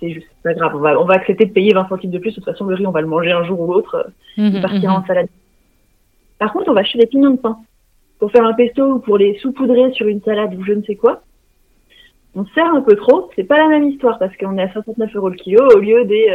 [0.00, 2.30] C'est juste, pas grave, on va, on va accepter de payer 20 centimes de plus,
[2.30, 4.60] de toute façon, le riz, on va le manger un jour ou l'autre, mmh, il
[4.60, 5.28] partira mmh, en salade.
[6.38, 7.58] Par contre, on va acheter des pignons de pain
[8.18, 10.96] pour faire un pesto ou pour les saupoudrer sur une salade ou je ne sais
[10.96, 11.22] quoi,
[12.34, 13.30] on sert un peu trop.
[13.34, 16.04] C'est pas la même histoire parce qu'on est à 69 euros le kilo au lieu
[16.04, 16.26] des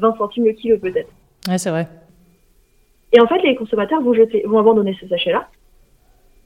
[0.00, 1.10] 20 euh, centimes le kilo peut-être.
[1.48, 1.88] Ouais, c'est vrai.
[3.12, 5.48] Et en fait, les consommateurs vont jeter, vont abandonner ce sachet-là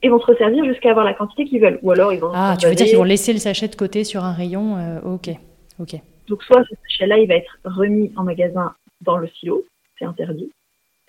[0.02, 1.78] et vont se resservir jusqu'à avoir la quantité qu'ils veulent.
[1.82, 2.32] Ou alors ils vont.
[2.34, 5.00] Ah, tu veux dire qu'ils vont laisser le sachet de côté sur un rayon euh,
[5.04, 5.30] Ok,
[5.78, 5.94] ok.
[6.28, 9.64] Donc soit ce sachet-là, il va être remis en magasin dans le silo,
[9.98, 10.50] c'est interdit.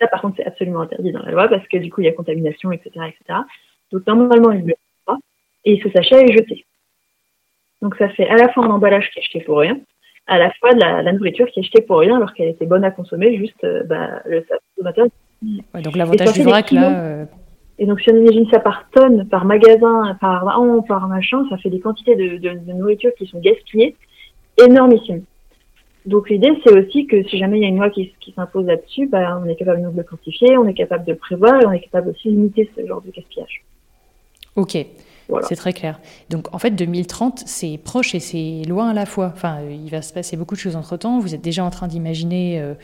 [0.00, 2.08] Ça, par contre, c'est absolument interdit dans la loi parce que du coup, il y
[2.08, 3.40] a contamination, etc., etc.
[3.92, 4.74] Donc normalement, il ne le
[5.06, 5.16] pas.
[5.64, 6.64] Et ce sachet est jeté.
[7.80, 9.78] Donc ça fait à la fois un emballage qui est jeté pour rien,
[10.26, 12.84] à la fois de la, nourriture qui est jetée pour rien alors qu'elle était bonne
[12.84, 15.06] à consommer, juste euh, bah, le consommateur.
[15.42, 16.98] donc l'avantage du vrac là.
[16.98, 17.24] Euh,
[17.78, 21.56] Et donc si on imagine ça par tonne, par magasin, par an, par machin, ça
[21.58, 23.96] fait des quantités de, nourriture qui sont gaspillées
[24.64, 25.24] énormissimes.
[26.06, 29.06] Donc l'idée, c'est aussi que si jamais il y a une loi qui, s'impose là-dessus,
[29.06, 31.72] bah, on est capable de le quantifier, on est capable de le prévoir et on
[31.72, 33.64] est capable aussi de limiter ce genre de gaspillage.
[34.56, 34.76] Ok.
[35.48, 36.00] C'est très clair.
[36.28, 39.32] Donc en fait, 2030, c'est proche et c'est loin à la fois.
[39.34, 41.18] Enfin, il va se passer beaucoup de choses entre-temps.
[41.18, 42.74] Vous êtes déjà en train d'imaginer euh,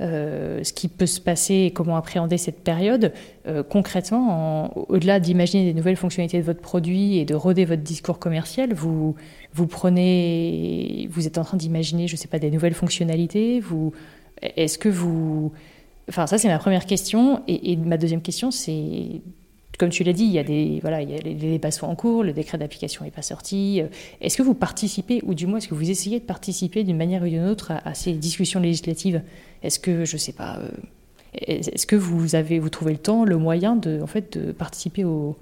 [0.00, 3.12] euh, ce qui peut se passer et comment appréhender cette période.
[3.46, 8.18] Euh, concrètement, au-delà d'imaginer des nouvelles fonctionnalités de votre produit et de roder votre discours
[8.18, 9.14] commercial, vous,
[9.52, 13.62] vous prenez, vous êtes en train d'imaginer, je ne sais pas, des nouvelles fonctionnalités.
[14.42, 15.52] Est-ce que vous,
[16.08, 19.20] enfin ça c'est ma première question et ma deuxième question c'est
[19.80, 21.86] comme tu l'as dit, il y a des voilà, il y a les, débats sont
[21.86, 23.80] en cours, le décret d'application n'est pas sorti.
[23.80, 23.86] Euh,
[24.20, 27.22] est-ce que vous participez, ou du moins est-ce que vous essayez de participer d'une manière
[27.22, 29.22] ou d'une autre à, ces discussions législatives?
[29.62, 30.68] Est-ce que je sais pas, euh,
[31.32, 35.04] est-ce que vous avez vous trouvez le temps, le moyen de en fait de participer
[35.04, 35.36] aux,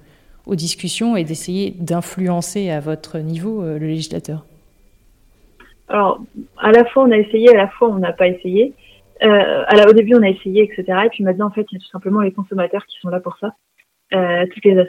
[0.47, 4.47] discussions et d'essayer d'influencer à votre niveau euh, le législateur?
[5.89, 6.21] Alors
[6.59, 8.73] à la fois on a essayé, à la fois on n'a pas essayé.
[9.21, 10.85] au début on a essayé, etc.
[11.07, 13.19] Et puis maintenant en fait il y a tout simplement les consommateurs qui sont là
[13.19, 13.53] pour ça
[14.11, 14.87] toutes les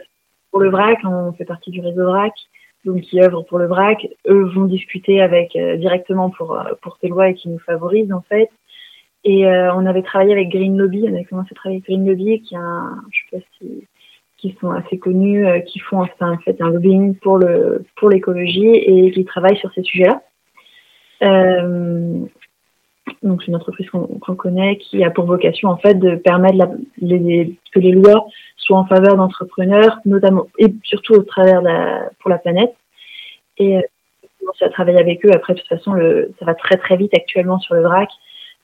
[0.52, 2.34] pour le VRAC, on fait partie du réseau VRAC,
[2.86, 6.98] donc qui œuvrent pour le VRAC, eux vont discuter avec euh, directement pour euh, pour
[7.02, 8.50] ces lois et qui nous favorisent en fait.
[9.26, 12.08] Et euh, on avait travaillé avec Green Lobby, on avait commencé à travailler avec Green
[12.08, 13.88] Lobby, qui un, je sais pas si,
[14.38, 19.12] qui sont assez connus, qui font en fait un lobbying pour le pour l'écologie et
[19.12, 20.22] qui travaillent sur ces sujets-là.
[21.22, 22.26] Euh,
[23.24, 26.70] donc c'est une entreprise qu'on connaît qui a pour vocation en fait de permettre la,
[27.02, 32.10] les, que les lois soient en faveur d'entrepreneurs, notamment et surtout au travers de la,
[32.20, 32.74] pour la planète.
[33.58, 33.82] Et euh,
[34.40, 35.32] commencer à travailler avec eux.
[35.34, 38.10] Après, de toute façon, le, ça va très très vite actuellement sur le VRAC.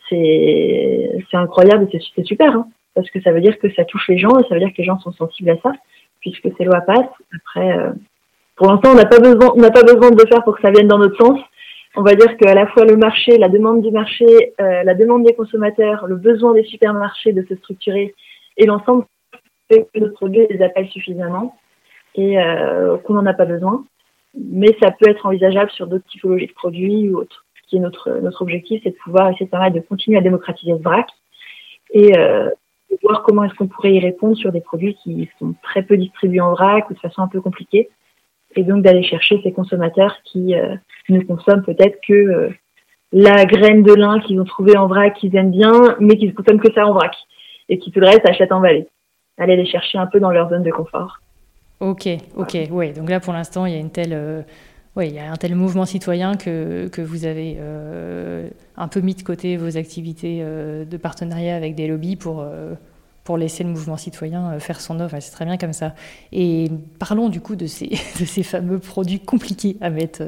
[0.09, 4.17] C'est incroyable et c'est super, hein, parce que ça veut dire que ça touche les
[4.17, 5.71] gens et ça veut dire que les gens sont sensibles à ça,
[6.21, 7.05] puisque ces lois passent.
[7.35, 7.91] Après, euh,
[8.55, 10.61] pour l'instant, on n'a pas besoin, on n'a pas besoin de le faire pour que
[10.61, 11.39] ça vienne dans notre sens
[11.95, 15.23] on va dire qu'à la fois le marché, la demande du marché, euh, la demande
[15.25, 18.13] des consommateurs, le besoin des supermarchés de se structurer
[18.57, 19.05] et l'ensemble
[19.71, 21.55] fait que notre produit les appelle suffisamment
[22.15, 23.85] et euh, qu'on n'en a pas besoin.
[24.37, 27.45] Mais ça peut être envisageable sur d'autres typologies de produits ou autres.
[27.63, 30.73] Ce qui est notre, notre objectif, c'est de pouvoir essayer de de continuer à démocratiser
[30.77, 31.07] ce vrac
[31.91, 32.49] et euh,
[33.01, 36.41] voir comment est-ce qu'on pourrait y répondre sur des produits qui sont très peu distribués
[36.41, 37.89] en vrac ou de façon un peu compliquée
[38.55, 40.55] et donc d'aller chercher ces consommateurs qui
[41.09, 42.49] ne consomment peut-être que
[43.11, 46.33] la graine de lin qu'ils ont trouvée en vrac, qu'ils aiment bien, mais qu'ils ne
[46.33, 47.15] consomment que ça en vrac,
[47.69, 48.87] et qui tout le reste achètent en vallée.
[49.37, 51.19] Aller les chercher un peu dans leur zone de confort.
[51.79, 52.93] Ok, ok, ouais.
[52.93, 54.41] Donc là, pour l'instant, il y a une telle, euh,
[54.97, 59.13] il y a un tel mouvement citoyen que, que vous avez euh, un peu mis
[59.13, 62.45] de côté vos activités euh, de partenariat avec des lobbies pour
[63.25, 65.17] pour laisser le mouvement citoyen faire son œuvre.
[65.19, 65.93] C'est très bien comme ça.
[66.31, 67.89] Et parlons du coup de ces,
[68.43, 70.23] fameux produits compliqués à mettre,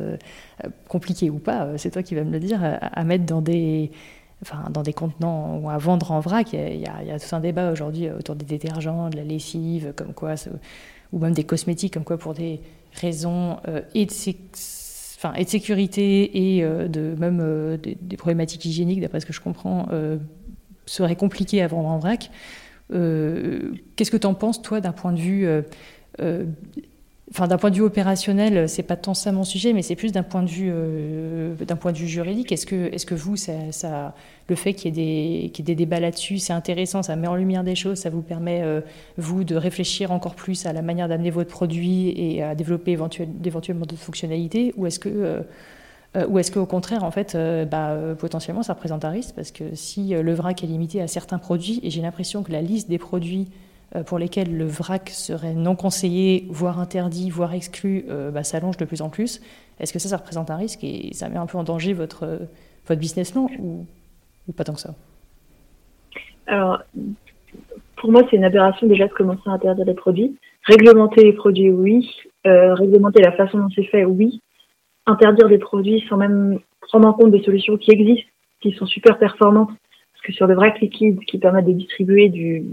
[0.89, 3.91] compliqués ou pas, c'est toi qui vas me le dire, à, mettre dans des,
[4.41, 6.51] enfin, dans des contenants ou à vendre en vrac.
[6.51, 10.35] Il y a, tout un débat aujourd'hui autour des détergents, de la lessive, comme quoi
[11.13, 12.59] ou même des cosmétiques, comme quoi pour des
[12.93, 14.11] raisons euh, et, de
[15.45, 19.87] sécurité et euh, de, même euh, des, problématiques hygiéniques, d'après ce que je comprends,
[20.85, 22.31] serait compliqué à vendre en vrac.
[22.89, 25.47] Qu'est-ce que tu en penses, toi, d'un point de vue
[27.31, 30.13] Enfin, d'un point de vue opérationnel, c'est pas tant ça mon sujet, mais c'est plus
[30.13, 32.53] d'un point de vue, euh, d'un point de vue juridique.
[32.53, 34.15] Est-ce que, est-ce que vous, ça,
[34.47, 37.17] le fait qu'il y, ait des, qu'il y ait des débats là-dessus, c'est intéressant, ça
[37.17, 38.79] met en lumière des choses, ça vous permet euh,
[39.17, 43.33] vous de réfléchir encore plus à la manière d'amener votre produit et à développer éventuellement
[43.37, 45.41] d'éventuellement d'autres fonctionnalités, ou est-ce que euh,
[46.29, 47.37] ou est-ce qu'au contraire, en fait,
[47.69, 51.37] bah, potentiellement, ça représente un risque Parce que si le vrac est limité à certains
[51.37, 53.49] produits, et j'ai l'impression que la liste des produits
[53.95, 58.75] euh, pour lesquels le vrac serait non conseillé, voire interdit, voire exclu, euh, bah, s'allonge
[58.75, 59.41] de plus en plus.
[59.79, 62.23] Est-ce que ça, ça représente un risque et ça met un peu en danger votre,
[62.23, 62.37] euh,
[62.85, 63.85] votre business plan ou,
[64.49, 64.93] ou pas tant que ça?
[66.47, 66.81] Alors,
[67.95, 70.37] pour moi, c'est une aberration déjà de commencer à interdire les produits.
[70.63, 72.09] Réglementer les produits, oui.
[72.43, 74.41] réglementer la façon dont c'est fait, oui.
[75.07, 78.29] Interdire des produits sans même prendre en compte des solutions qui existent,
[78.61, 79.69] qui sont super performantes.
[79.69, 82.63] Parce que sur le vrac liquide qui permet de distribuer du,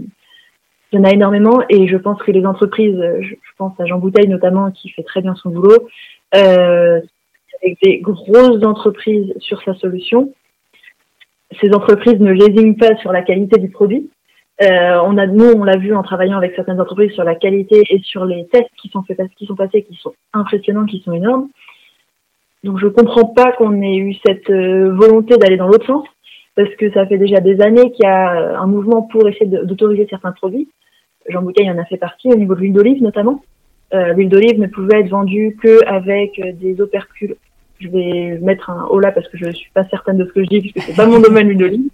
[0.91, 3.99] il y en a énormément et je pense que les entreprises, je, pense à Jean
[3.99, 5.87] Bouteille notamment qui fait très bien son boulot,
[6.35, 7.01] euh,
[7.61, 10.33] avec des grosses entreprises sur sa solution.
[11.61, 14.09] Ces entreprises ne lésinent pas sur la qualité du produit.
[14.61, 17.83] Euh, on a, nous, on l'a vu en travaillant avec certaines entreprises sur la qualité
[17.89, 21.13] et sur les tests qui sont faits, qui sont passés, qui sont impressionnants, qui sont
[21.13, 21.49] énormes.
[22.65, 26.03] Donc, je comprends pas qu'on ait eu cette euh, volonté d'aller dans l'autre sens
[26.55, 30.07] parce que ça fait déjà des années qu'il y a un mouvement pour essayer d'autoriser
[30.09, 30.67] certains produits.
[31.29, 33.43] Jean Bouteille en a fait partie au niveau de l'huile d'olive notamment.
[33.93, 37.35] Euh, l'huile d'olive ne pouvait être vendue qu'avec des opercules.
[37.79, 40.31] Je vais mettre un haut là parce que je ne suis pas certaine de ce
[40.31, 41.89] que je dis puisque c'est pas mon domaine l'huile d'olive.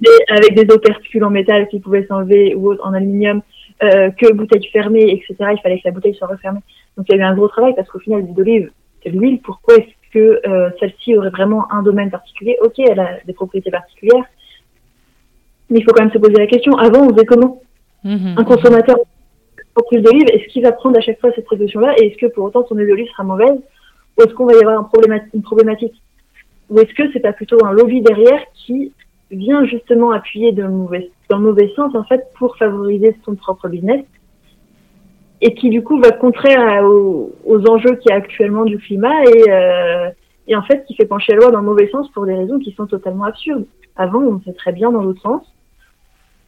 [0.00, 3.42] Mais avec des opercules en métal qui pouvaient s'enlever ou en aluminium,
[3.82, 5.34] euh, que bouteille fermée, etc.
[5.52, 6.60] Il fallait que la bouteille soit refermée.
[6.96, 8.70] Donc il y a eu un gros travail parce qu'au final l'huile d'olive
[9.02, 9.40] c'est l'huile.
[9.42, 12.56] Pourquoi est-ce que euh, celle-ci aurait vraiment un domaine particulier.
[12.62, 14.24] Ok, elle a des propriétés particulières,
[15.70, 16.76] mais il faut quand même se poser la question.
[16.76, 17.62] Avant, on faisait comment?
[18.04, 18.34] Mhm.
[18.36, 18.96] Un consommateur
[19.74, 21.94] en plus d'olive, est-ce qu'il va prendre à chaque fois cette précaution-là?
[21.98, 23.58] Et est-ce que pour autant son huile d'olive sera mauvaise
[24.18, 25.94] ou est-ce qu'on va y avoir un une problématique?
[26.68, 28.92] Ou est-ce que c'est pas plutôt un lobby derrière qui
[29.30, 34.04] vient justement appuyer mauvais, dans le mauvais sens en fait pour favoriser son propre business?
[35.42, 37.32] Et qui du coup va contraire aux,
[37.68, 40.08] enjeux qu'il y a actuellement du climat et, euh,
[40.46, 42.60] et en fait qui fait pencher la loi dans le mauvais sens pour des raisons
[42.60, 43.66] qui sont totalement absurdes.
[43.96, 45.42] Avant, on sait très bien dans l'autre sens.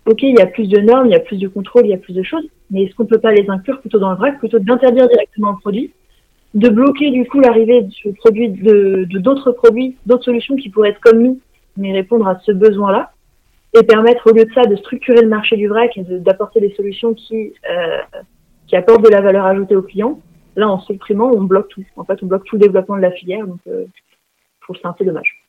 [0.06, 1.94] Ok, il y a plus de normes, il y a plus de contrôle, il y
[1.94, 4.38] a plus de choses, mais est-ce qu'on peut pas les inclure plutôt dans le vrac
[4.38, 5.92] plutôt d'interdire directement le produit,
[6.52, 11.00] de bloquer du coup l'arrivée de produit de d'autres produits, d'autres solutions qui pourraient être
[11.00, 11.40] comme nous,
[11.76, 13.12] mais répondre à ce besoin-là,
[13.72, 16.72] et permettre au lieu de ça de structurer le marché du vrac et d'apporter des
[16.74, 17.98] solutions qui euh,
[18.66, 20.20] qui apporte de la valeur ajoutée aux clients.
[20.56, 21.84] Là, en supprimant, on bloque tout.
[21.96, 23.46] En fait, on bloque tout le développement de la filière.
[23.46, 25.42] Donc, euh, je trouve ça un peu dommage.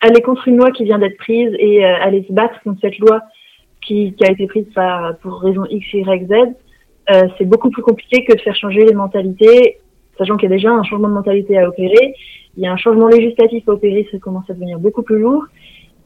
[0.00, 2.98] Aller contre une loi qui vient d'être prise et euh, aller se battre contre cette
[2.98, 3.20] loi
[3.80, 6.54] qui, qui a été prise par, pour raison X, Y, Z,
[7.10, 9.78] euh, c'est beaucoup plus compliqué que de faire changer les mentalités,
[10.18, 12.14] sachant qu'il y a déjà un changement de mentalité à opérer.
[12.56, 15.44] Il y a un changement législatif à opérer, ça commence à devenir beaucoup plus lourd.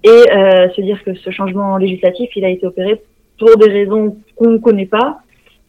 [0.05, 3.01] Et euh, se dire que ce changement législatif, il a été opéré
[3.39, 5.19] pour des raisons qu'on ne connaît pas,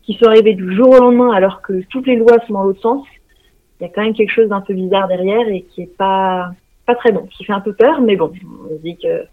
[0.04, 2.82] qui sont arrivés du jour au lendemain alors que toutes les lois sont dans l'autre
[2.82, 3.06] sens,
[3.80, 6.52] il y a quand même quelque chose d'un peu bizarre derrière et qui est pas
[6.86, 8.32] pas très bon, qui fait un peu peur, mais bon,
[8.70, 9.26] on dit que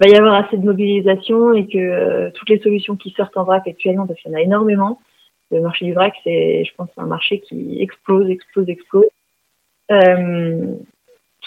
[0.00, 3.44] va y avoir assez de mobilisation et que euh, toutes les solutions qui sortent en
[3.44, 5.00] vrac actuellement, parce qu'il y en a énormément,
[5.50, 9.08] le marché du vrac, c'est, je pense, un marché qui explose, explose, explose.
[9.90, 10.74] Euh,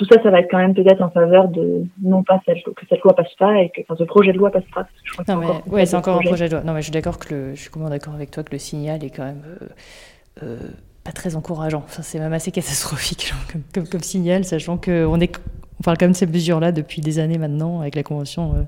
[0.02, 2.86] tout ça, ça va être quand même peut-être en faveur de non pas cette, que
[2.90, 4.88] cette loi passe pas et que enfin, ce projet de loi passe pas.
[5.04, 6.64] je crois non, mais, ouais, c'est encore un projet de loi.
[6.64, 8.58] Non, mais je suis d'accord que le, je suis complètement d'accord avec toi que le
[8.58, 9.68] signal est quand même euh,
[10.44, 10.58] euh,
[11.04, 11.84] pas très encourageant.
[11.86, 15.40] Enfin, c'est même assez catastrophique comme, comme, comme, signal, sachant qu'on est
[15.80, 18.62] on parle quand même de ces mesures-là depuis des années maintenant avec la Convention euh,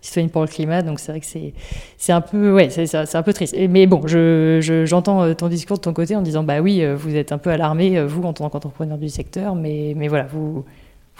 [0.00, 0.82] citoyenne pour le climat.
[0.82, 1.52] Donc c'est vrai que c'est,
[1.98, 3.56] c'est un peu, ouais, c'est, c'est un peu triste.
[3.68, 7.14] mais bon, je, j'entends euh, ton discours de ton côté en disant, bah oui, vous
[7.14, 10.64] êtes un peu alarmé, vous, en tant qu'entrepreneur du secteur, mais, mais voilà, vous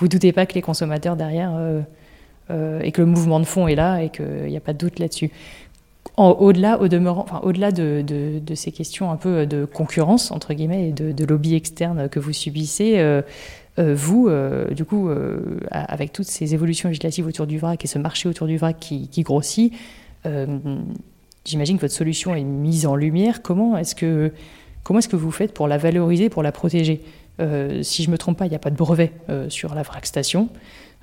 [0.00, 1.52] vous doutez pas que les consommateurs derrière
[2.50, 4.98] et que le mouvement de fond est là et qu'il n'y a pas de doute
[4.98, 5.30] là-dessus.
[6.16, 11.12] au-delà, au enfin, au-delà de, ces questions un peu de concurrence entre guillemets et de,
[11.12, 13.22] de lobby externe que vous subissez,
[13.80, 17.88] euh, vous, euh, du coup, euh, avec toutes ces évolutions législatives autour du vrac et
[17.88, 19.72] ce marché autour du vrac qui, grossit,
[21.44, 23.42] j'imagine que votre solution est mise en lumière.
[23.42, 24.32] Comment est-ce que,
[24.82, 27.00] comment est-ce que vous faites pour la valoriser, pour la protéger?
[27.38, 29.12] Si je ne me trompe pas, il n'y a pas de brevet
[29.48, 30.48] sur la vrac station.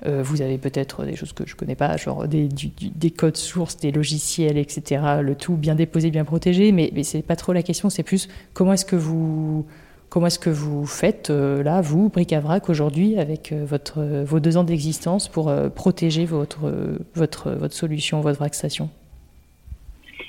[0.06, 3.76] vous avez peut-être des choses que je ne connais pas, genre des, des, codes sources,
[3.76, 5.02] des logiciels, etc.
[5.20, 8.04] Le tout bien déposé, bien protégé, mais, mais ce n'est pas trop la question, c'est
[8.04, 9.66] plus comment est-ce que vous
[10.10, 14.64] Comment est-ce que vous faites, euh, là, vous, Bric-à-Vrac, aujourd'hui, avec euh, vos deux ans
[14.64, 16.72] d'existence, pour euh, protéger votre,
[17.14, 18.88] votre, votre solution, votre vrac station?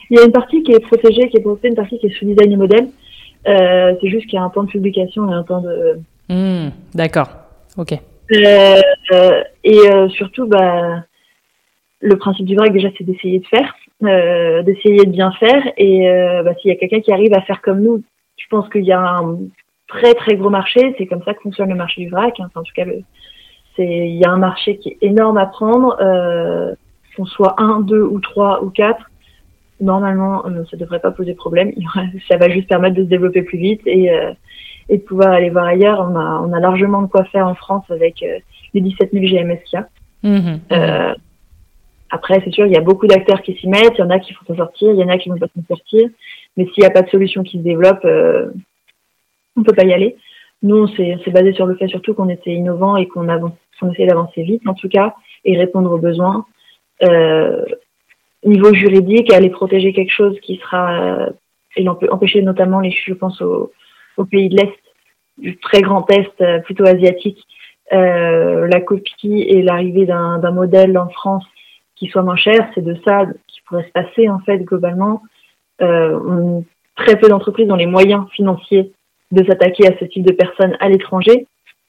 [0.09, 2.13] Il y a une partie qui est protégée, qui est protégée, une partie qui est
[2.13, 2.89] sous design et modèle.
[3.45, 5.99] C'est juste qu'il y a un temps de publication et un temps de.
[6.29, 7.29] Hmm, d'accord,
[7.77, 7.93] ok.
[8.31, 11.03] et surtout, bah,
[12.01, 13.73] le principe du vrac, déjà, c'est d'essayer de faire,
[14.63, 15.63] d'essayer de bien faire.
[15.77, 16.07] Et
[16.43, 18.03] bah, s'il y a quelqu'un qui arrive à faire comme nous,
[18.37, 19.39] je pense qu'il y a un,
[19.87, 20.95] très très gros marché.
[20.97, 22.39] C'est comme ça que fonctionne le marché du vrac.
[22.39, 22.45] Hein.
[22.47, 22.85] Enfin, en tout cas,
[23.75, 25.97] c'est il y a un marché qui est énorme à prendre.
[26.01, 26.73] Euh,
[27.19, 29.11] qu'on soit un, deux ou trois ou quatre,
[29.81, 31.71] normalement, euh, ça devrait pas poser problème.
[32.27, 34.33] ça va juste permettre de se développer plus vite et, euh,
[34.89, 35.99] et de pouvoir aller voir ailleurs.
[35.99, 38.39] On a, on a largement de quoi faire en France avec euh,
[38.73, 39.87] les 17 000 GMS qu'il y a.
[40.21, 41.13] Mmh euh,
[42.11, 43.93] après, c'est sûr, il y a beaucoup d'acteurs qui s'y mettent.
[43.97, 45.47] Il y en a qui font s'en sortir, il y en a qui vont pas
[45.55, 46.09] s'en sortir.
[46.57, 48.49] Mais s'il n'y a pas de solution qui se développe, euh,
[49.55, 50.15] on peut pas y aller.
[50.63, 54.41] Nous, c'est basé sur le fait surtout qu'on était innovant et qu'on qu essayait d'avancer
[54.43, 55.15] vite, en tout cas,
[55.45, 56.45] et répondre aux besoins.
[57.03, 57.63] Euh,
[58.43, 61.29] niveau juridique, aller protéger quelque chose qui sera euh,
[61.75, 63.71] et empêcher notamment les, je pense aux,
[64.29, 64.79] pays de l'Est,
[65.37, 67.45] du très grand Est, euh, plutôt asiatique,
[67.93, 71.45] euh, la copie et l'arrivée d'un modèle en France
[71.95, 75.21] qui soit moins cher, c'est de ça qui pourrait se passer en fait globalement.
[75.81, 76.61] Euh,
[76.95, 78.91] très peu d'entreprises ont les moyens financiers
[79.31, 81.47] de s'attaquer à ce type de personnes à l'étranger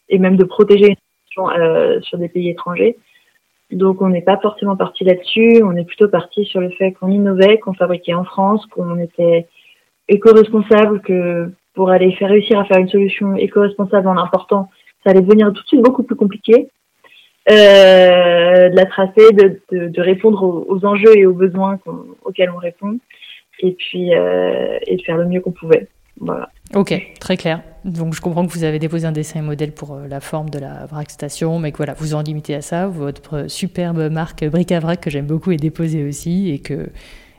[0.08, 0.96] et même de protéger
[1.38, 2.96] euh, sur des pays étrangers.
[3.72, 7.10] Donc on n'est pas forcément parti là-dessus, on est plutôt parti sur le fait qu'on
[7.10, 9.46] innovait, qu'on fabriquait en France, qu'on était
[10.08, 14.68] éco-responsable, que pour aller faire réussir à faire une solution éco-responsable en important,
[15.04, 16.68] ça allait devenir tout de suite beaucoup plus compliqué.
[17.50, 21.78] Euh, de la tracer, de, de, de répondre aux, aux, enjeux et aux besoins
[22.22, 22.98] auxquels on répond,
[23.60, 25.88] et puis euh, et de faire le mieux qu'on pouvait.
[26.74, 27.62] Ok, très clair.
[27.84, 30.50] Donc je comprends que vous avez déposé un dessin et modèle pour euh, la forme
[30.50, 32.86] de la vrac station, mais que voilà, vous en limitez à ça.
[32.86, 36.90] Votre superbe marque bric à vrac que j'aime beaucoup est déposée aussi, et que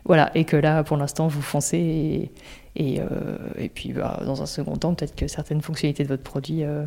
[0.03, 2.31] voilà, et que là pour l'instant vous foncez
[2.75, 6.63] et, euh, puis bah, dans un second temps peut-être que certaines fonctionnalités de votre produit
[6.63, 6.83] euh,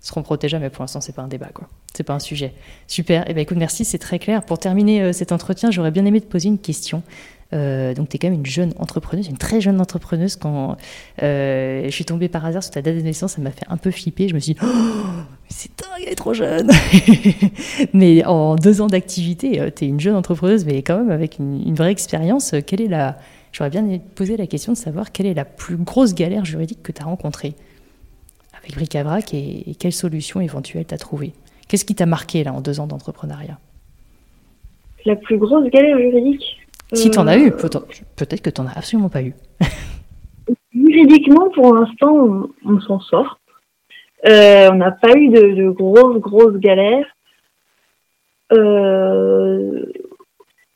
[0.00, 2.54] seront protégées, mais pour l'instant c'est pas un débat quoi, c'est pas un sujet.
[2.86, 3.22] Super.
[3.22, 4.42] Et eh ben écoute, merci, c'est très clair.
[4.42, 7.02] Pour terminer cet entretien, j'aurais bien aimé te poser une question.
[7.54, 10.36] Euh, donc, tu es quand même une jeune entrepreneuse, une très jeune entrepreneuse.
[10.36, 10.76] Quand
[11.22, 13.76] euh, je suis tombée par hasard sur ta date de naissance, ça m'a fait un
[13.76, 14.28] peu flipper.
[14.28, 14.66] Je me suis dit, oh,
[15.48, 16.70] c'est dingue, elle est trop jeune.
[17.94, 21.38] mais en deux ans d'activité, euh, tu es une jeune entrepreneuse, mais quand même avec
[21.38, 22.54] une, vraie expérience.
[22.66, 23.16] Quelle est la.
[23.50, 26.92] J'aurais bien posé la question de savoir quelle est la plus grosse galère juridique que
[26.92, 27.54] tu as rencontrée
[28.58, 31.32] avec Bric-à-Brac et, et quelle solution éventuelle tu as trouvée
[31.66, 33.58] Qu'est-ce qui t'a marqué là en deux ans d'entrepreneuriat?
[35.06, 36.57] La plus grosse galère juridique?
[36.92, 39.34] Si tu en as eu, peut-être que tu n'en as absolument pas eu.
[40.74, 43.40] Juridiquement, pour l'instant, on, s'en sort.
[44.26, 47.06] Euh, on n'a pas eu de, grosses, grosses galères.
[48.52, 49.84] Euh,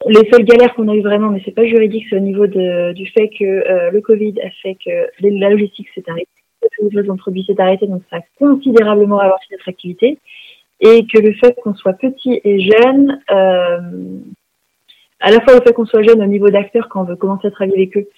[0.07, 3.07] les seules galères qu'on a eu vraiment, mais c'est pas juridique, c'est au niveau du
[3.07, 6.29] fait que euh, le Covid a fait que la logistique s'est arrêtée,
[6.61, 10.19] que les produits s'est arrêté, donc ça a considérablement ralenti notre activité,
[10.81, 13.21] et que le fait qu'on soit petit et jeune
[15.23, 17.47] à la fois le fait qu'on soit jeune au niveau d'acteur quand on veut commencer
[17.47, 18.09] à travailler avec eux,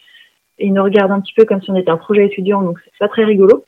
[0.58, 2.78] et ils nous regardent un petit peu comme si on était un projet étudiant, donc
[2.84, 3.64] c'est pas très rigolo.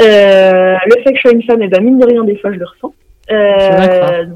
[0.00, 2.36] Euh, le fait que je sois une femme, et eh ben mine de rien, des
[2.36, 2.94] fois je le ressens.
[3.30, 4.26] Euh,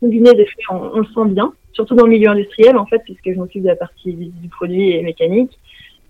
[0.00, 3.32] combiné des faits, on, le sent bien, surtout dans le milieu industriel en fait, puisque
[3.32, 5.58] je m'occupe de la partie du produit et mécanique.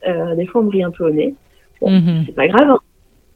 [0.09, 1.35] Euh, des fois on brille un peu au nez.
[1.81, 2.25] Bon, mhm.
[2.27, 2.71] c'est pas grave.
[2.71, 2.79] Hein.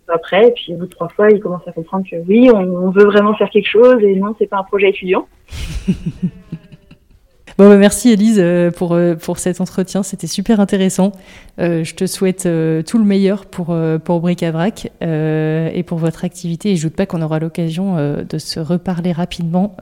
[0.09, 2.59] Après, et puis au bout de trois fois, ils commencent à comprendre que oui, on,
[2.59, 5.27] on veut vraiment faire quelque chose et non, c'est pas un projet étudiant.
[7.57, 11.13] Bon, bah, merci Elise euh, pour, euh, pour cet entretien, c'était super intéressant.
[11.61, 12.49] Euh, je te souhaite
[12.87, 16.73] tout le meilleur pour, pour Bric à Brac et pour votre activité.
[16.73, 19.77] Et je doute pas qu'on aura l'occasion de se reparler rapidement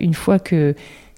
[0.00, 0.74] une fois que,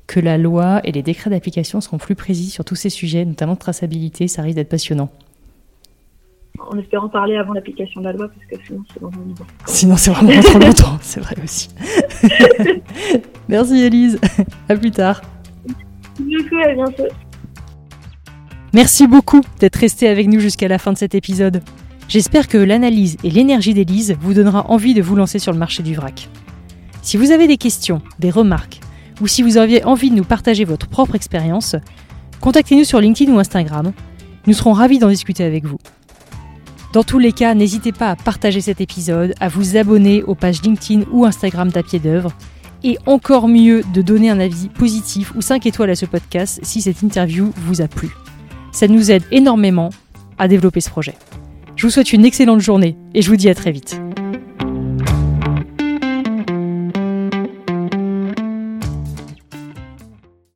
[0.06, 3.54] que la loi et les décrets d'application seront plus précis sur tous ces sujets, notamment
[3.54, 4.28] de traçabilité.
[4.28, 5.10] Ça risque d'être passionnant
[6.70, 9.44] en espérant parler avant l'application de la loi, parce que sinon c'est un niveau.
[9.66, 11.68] Sinon c'est vraiment trop longtemps, c'est vrai aussi.
[13.48, 14.20] Merci Elise,
[14.68, 15.20] à plus tard.
[18.72, 21.62] Merci, beaucoup d'être resté avec nous jusqu'à la fin de cet épisode.
[22.08, 25.82] J'espère que l'analyse et l'énergie d'Elise vous donnera envie de vous lancer sur le marché
[25.82, 26.28] du vrac.
[27.02, 28.80] Si vous avez des questions, des remarques,
[29.20, 31.76] ou si vous aviez envie de nous partager votre propre expérience,
[32.40, 33.92] contactez-nous sur LinkedIn ou Instagram.
[34.46, 35.78] Nous serons ravis d'en discuter avec vous.
[36.92, 40.62] Dans tous les cas, n'hésitez pas à partager cet épisode, à vous abonner aux pages
[40.62, 42.32] LinkedIn ou Instagram d'Apied d'œuvre,
[42.84, 46.82] et encore mieux de donner un avis positif ou 5 étoiles à ce podcast si
[46.82, 48.10] cette interview vous a plu.
[48.70, 49.90] Ça nous aide énormément
[50.38, 51.14] à développer ce projet.
[51.74, 54.00] Je vous souhaite une excellente journée et je vous dis à très vite.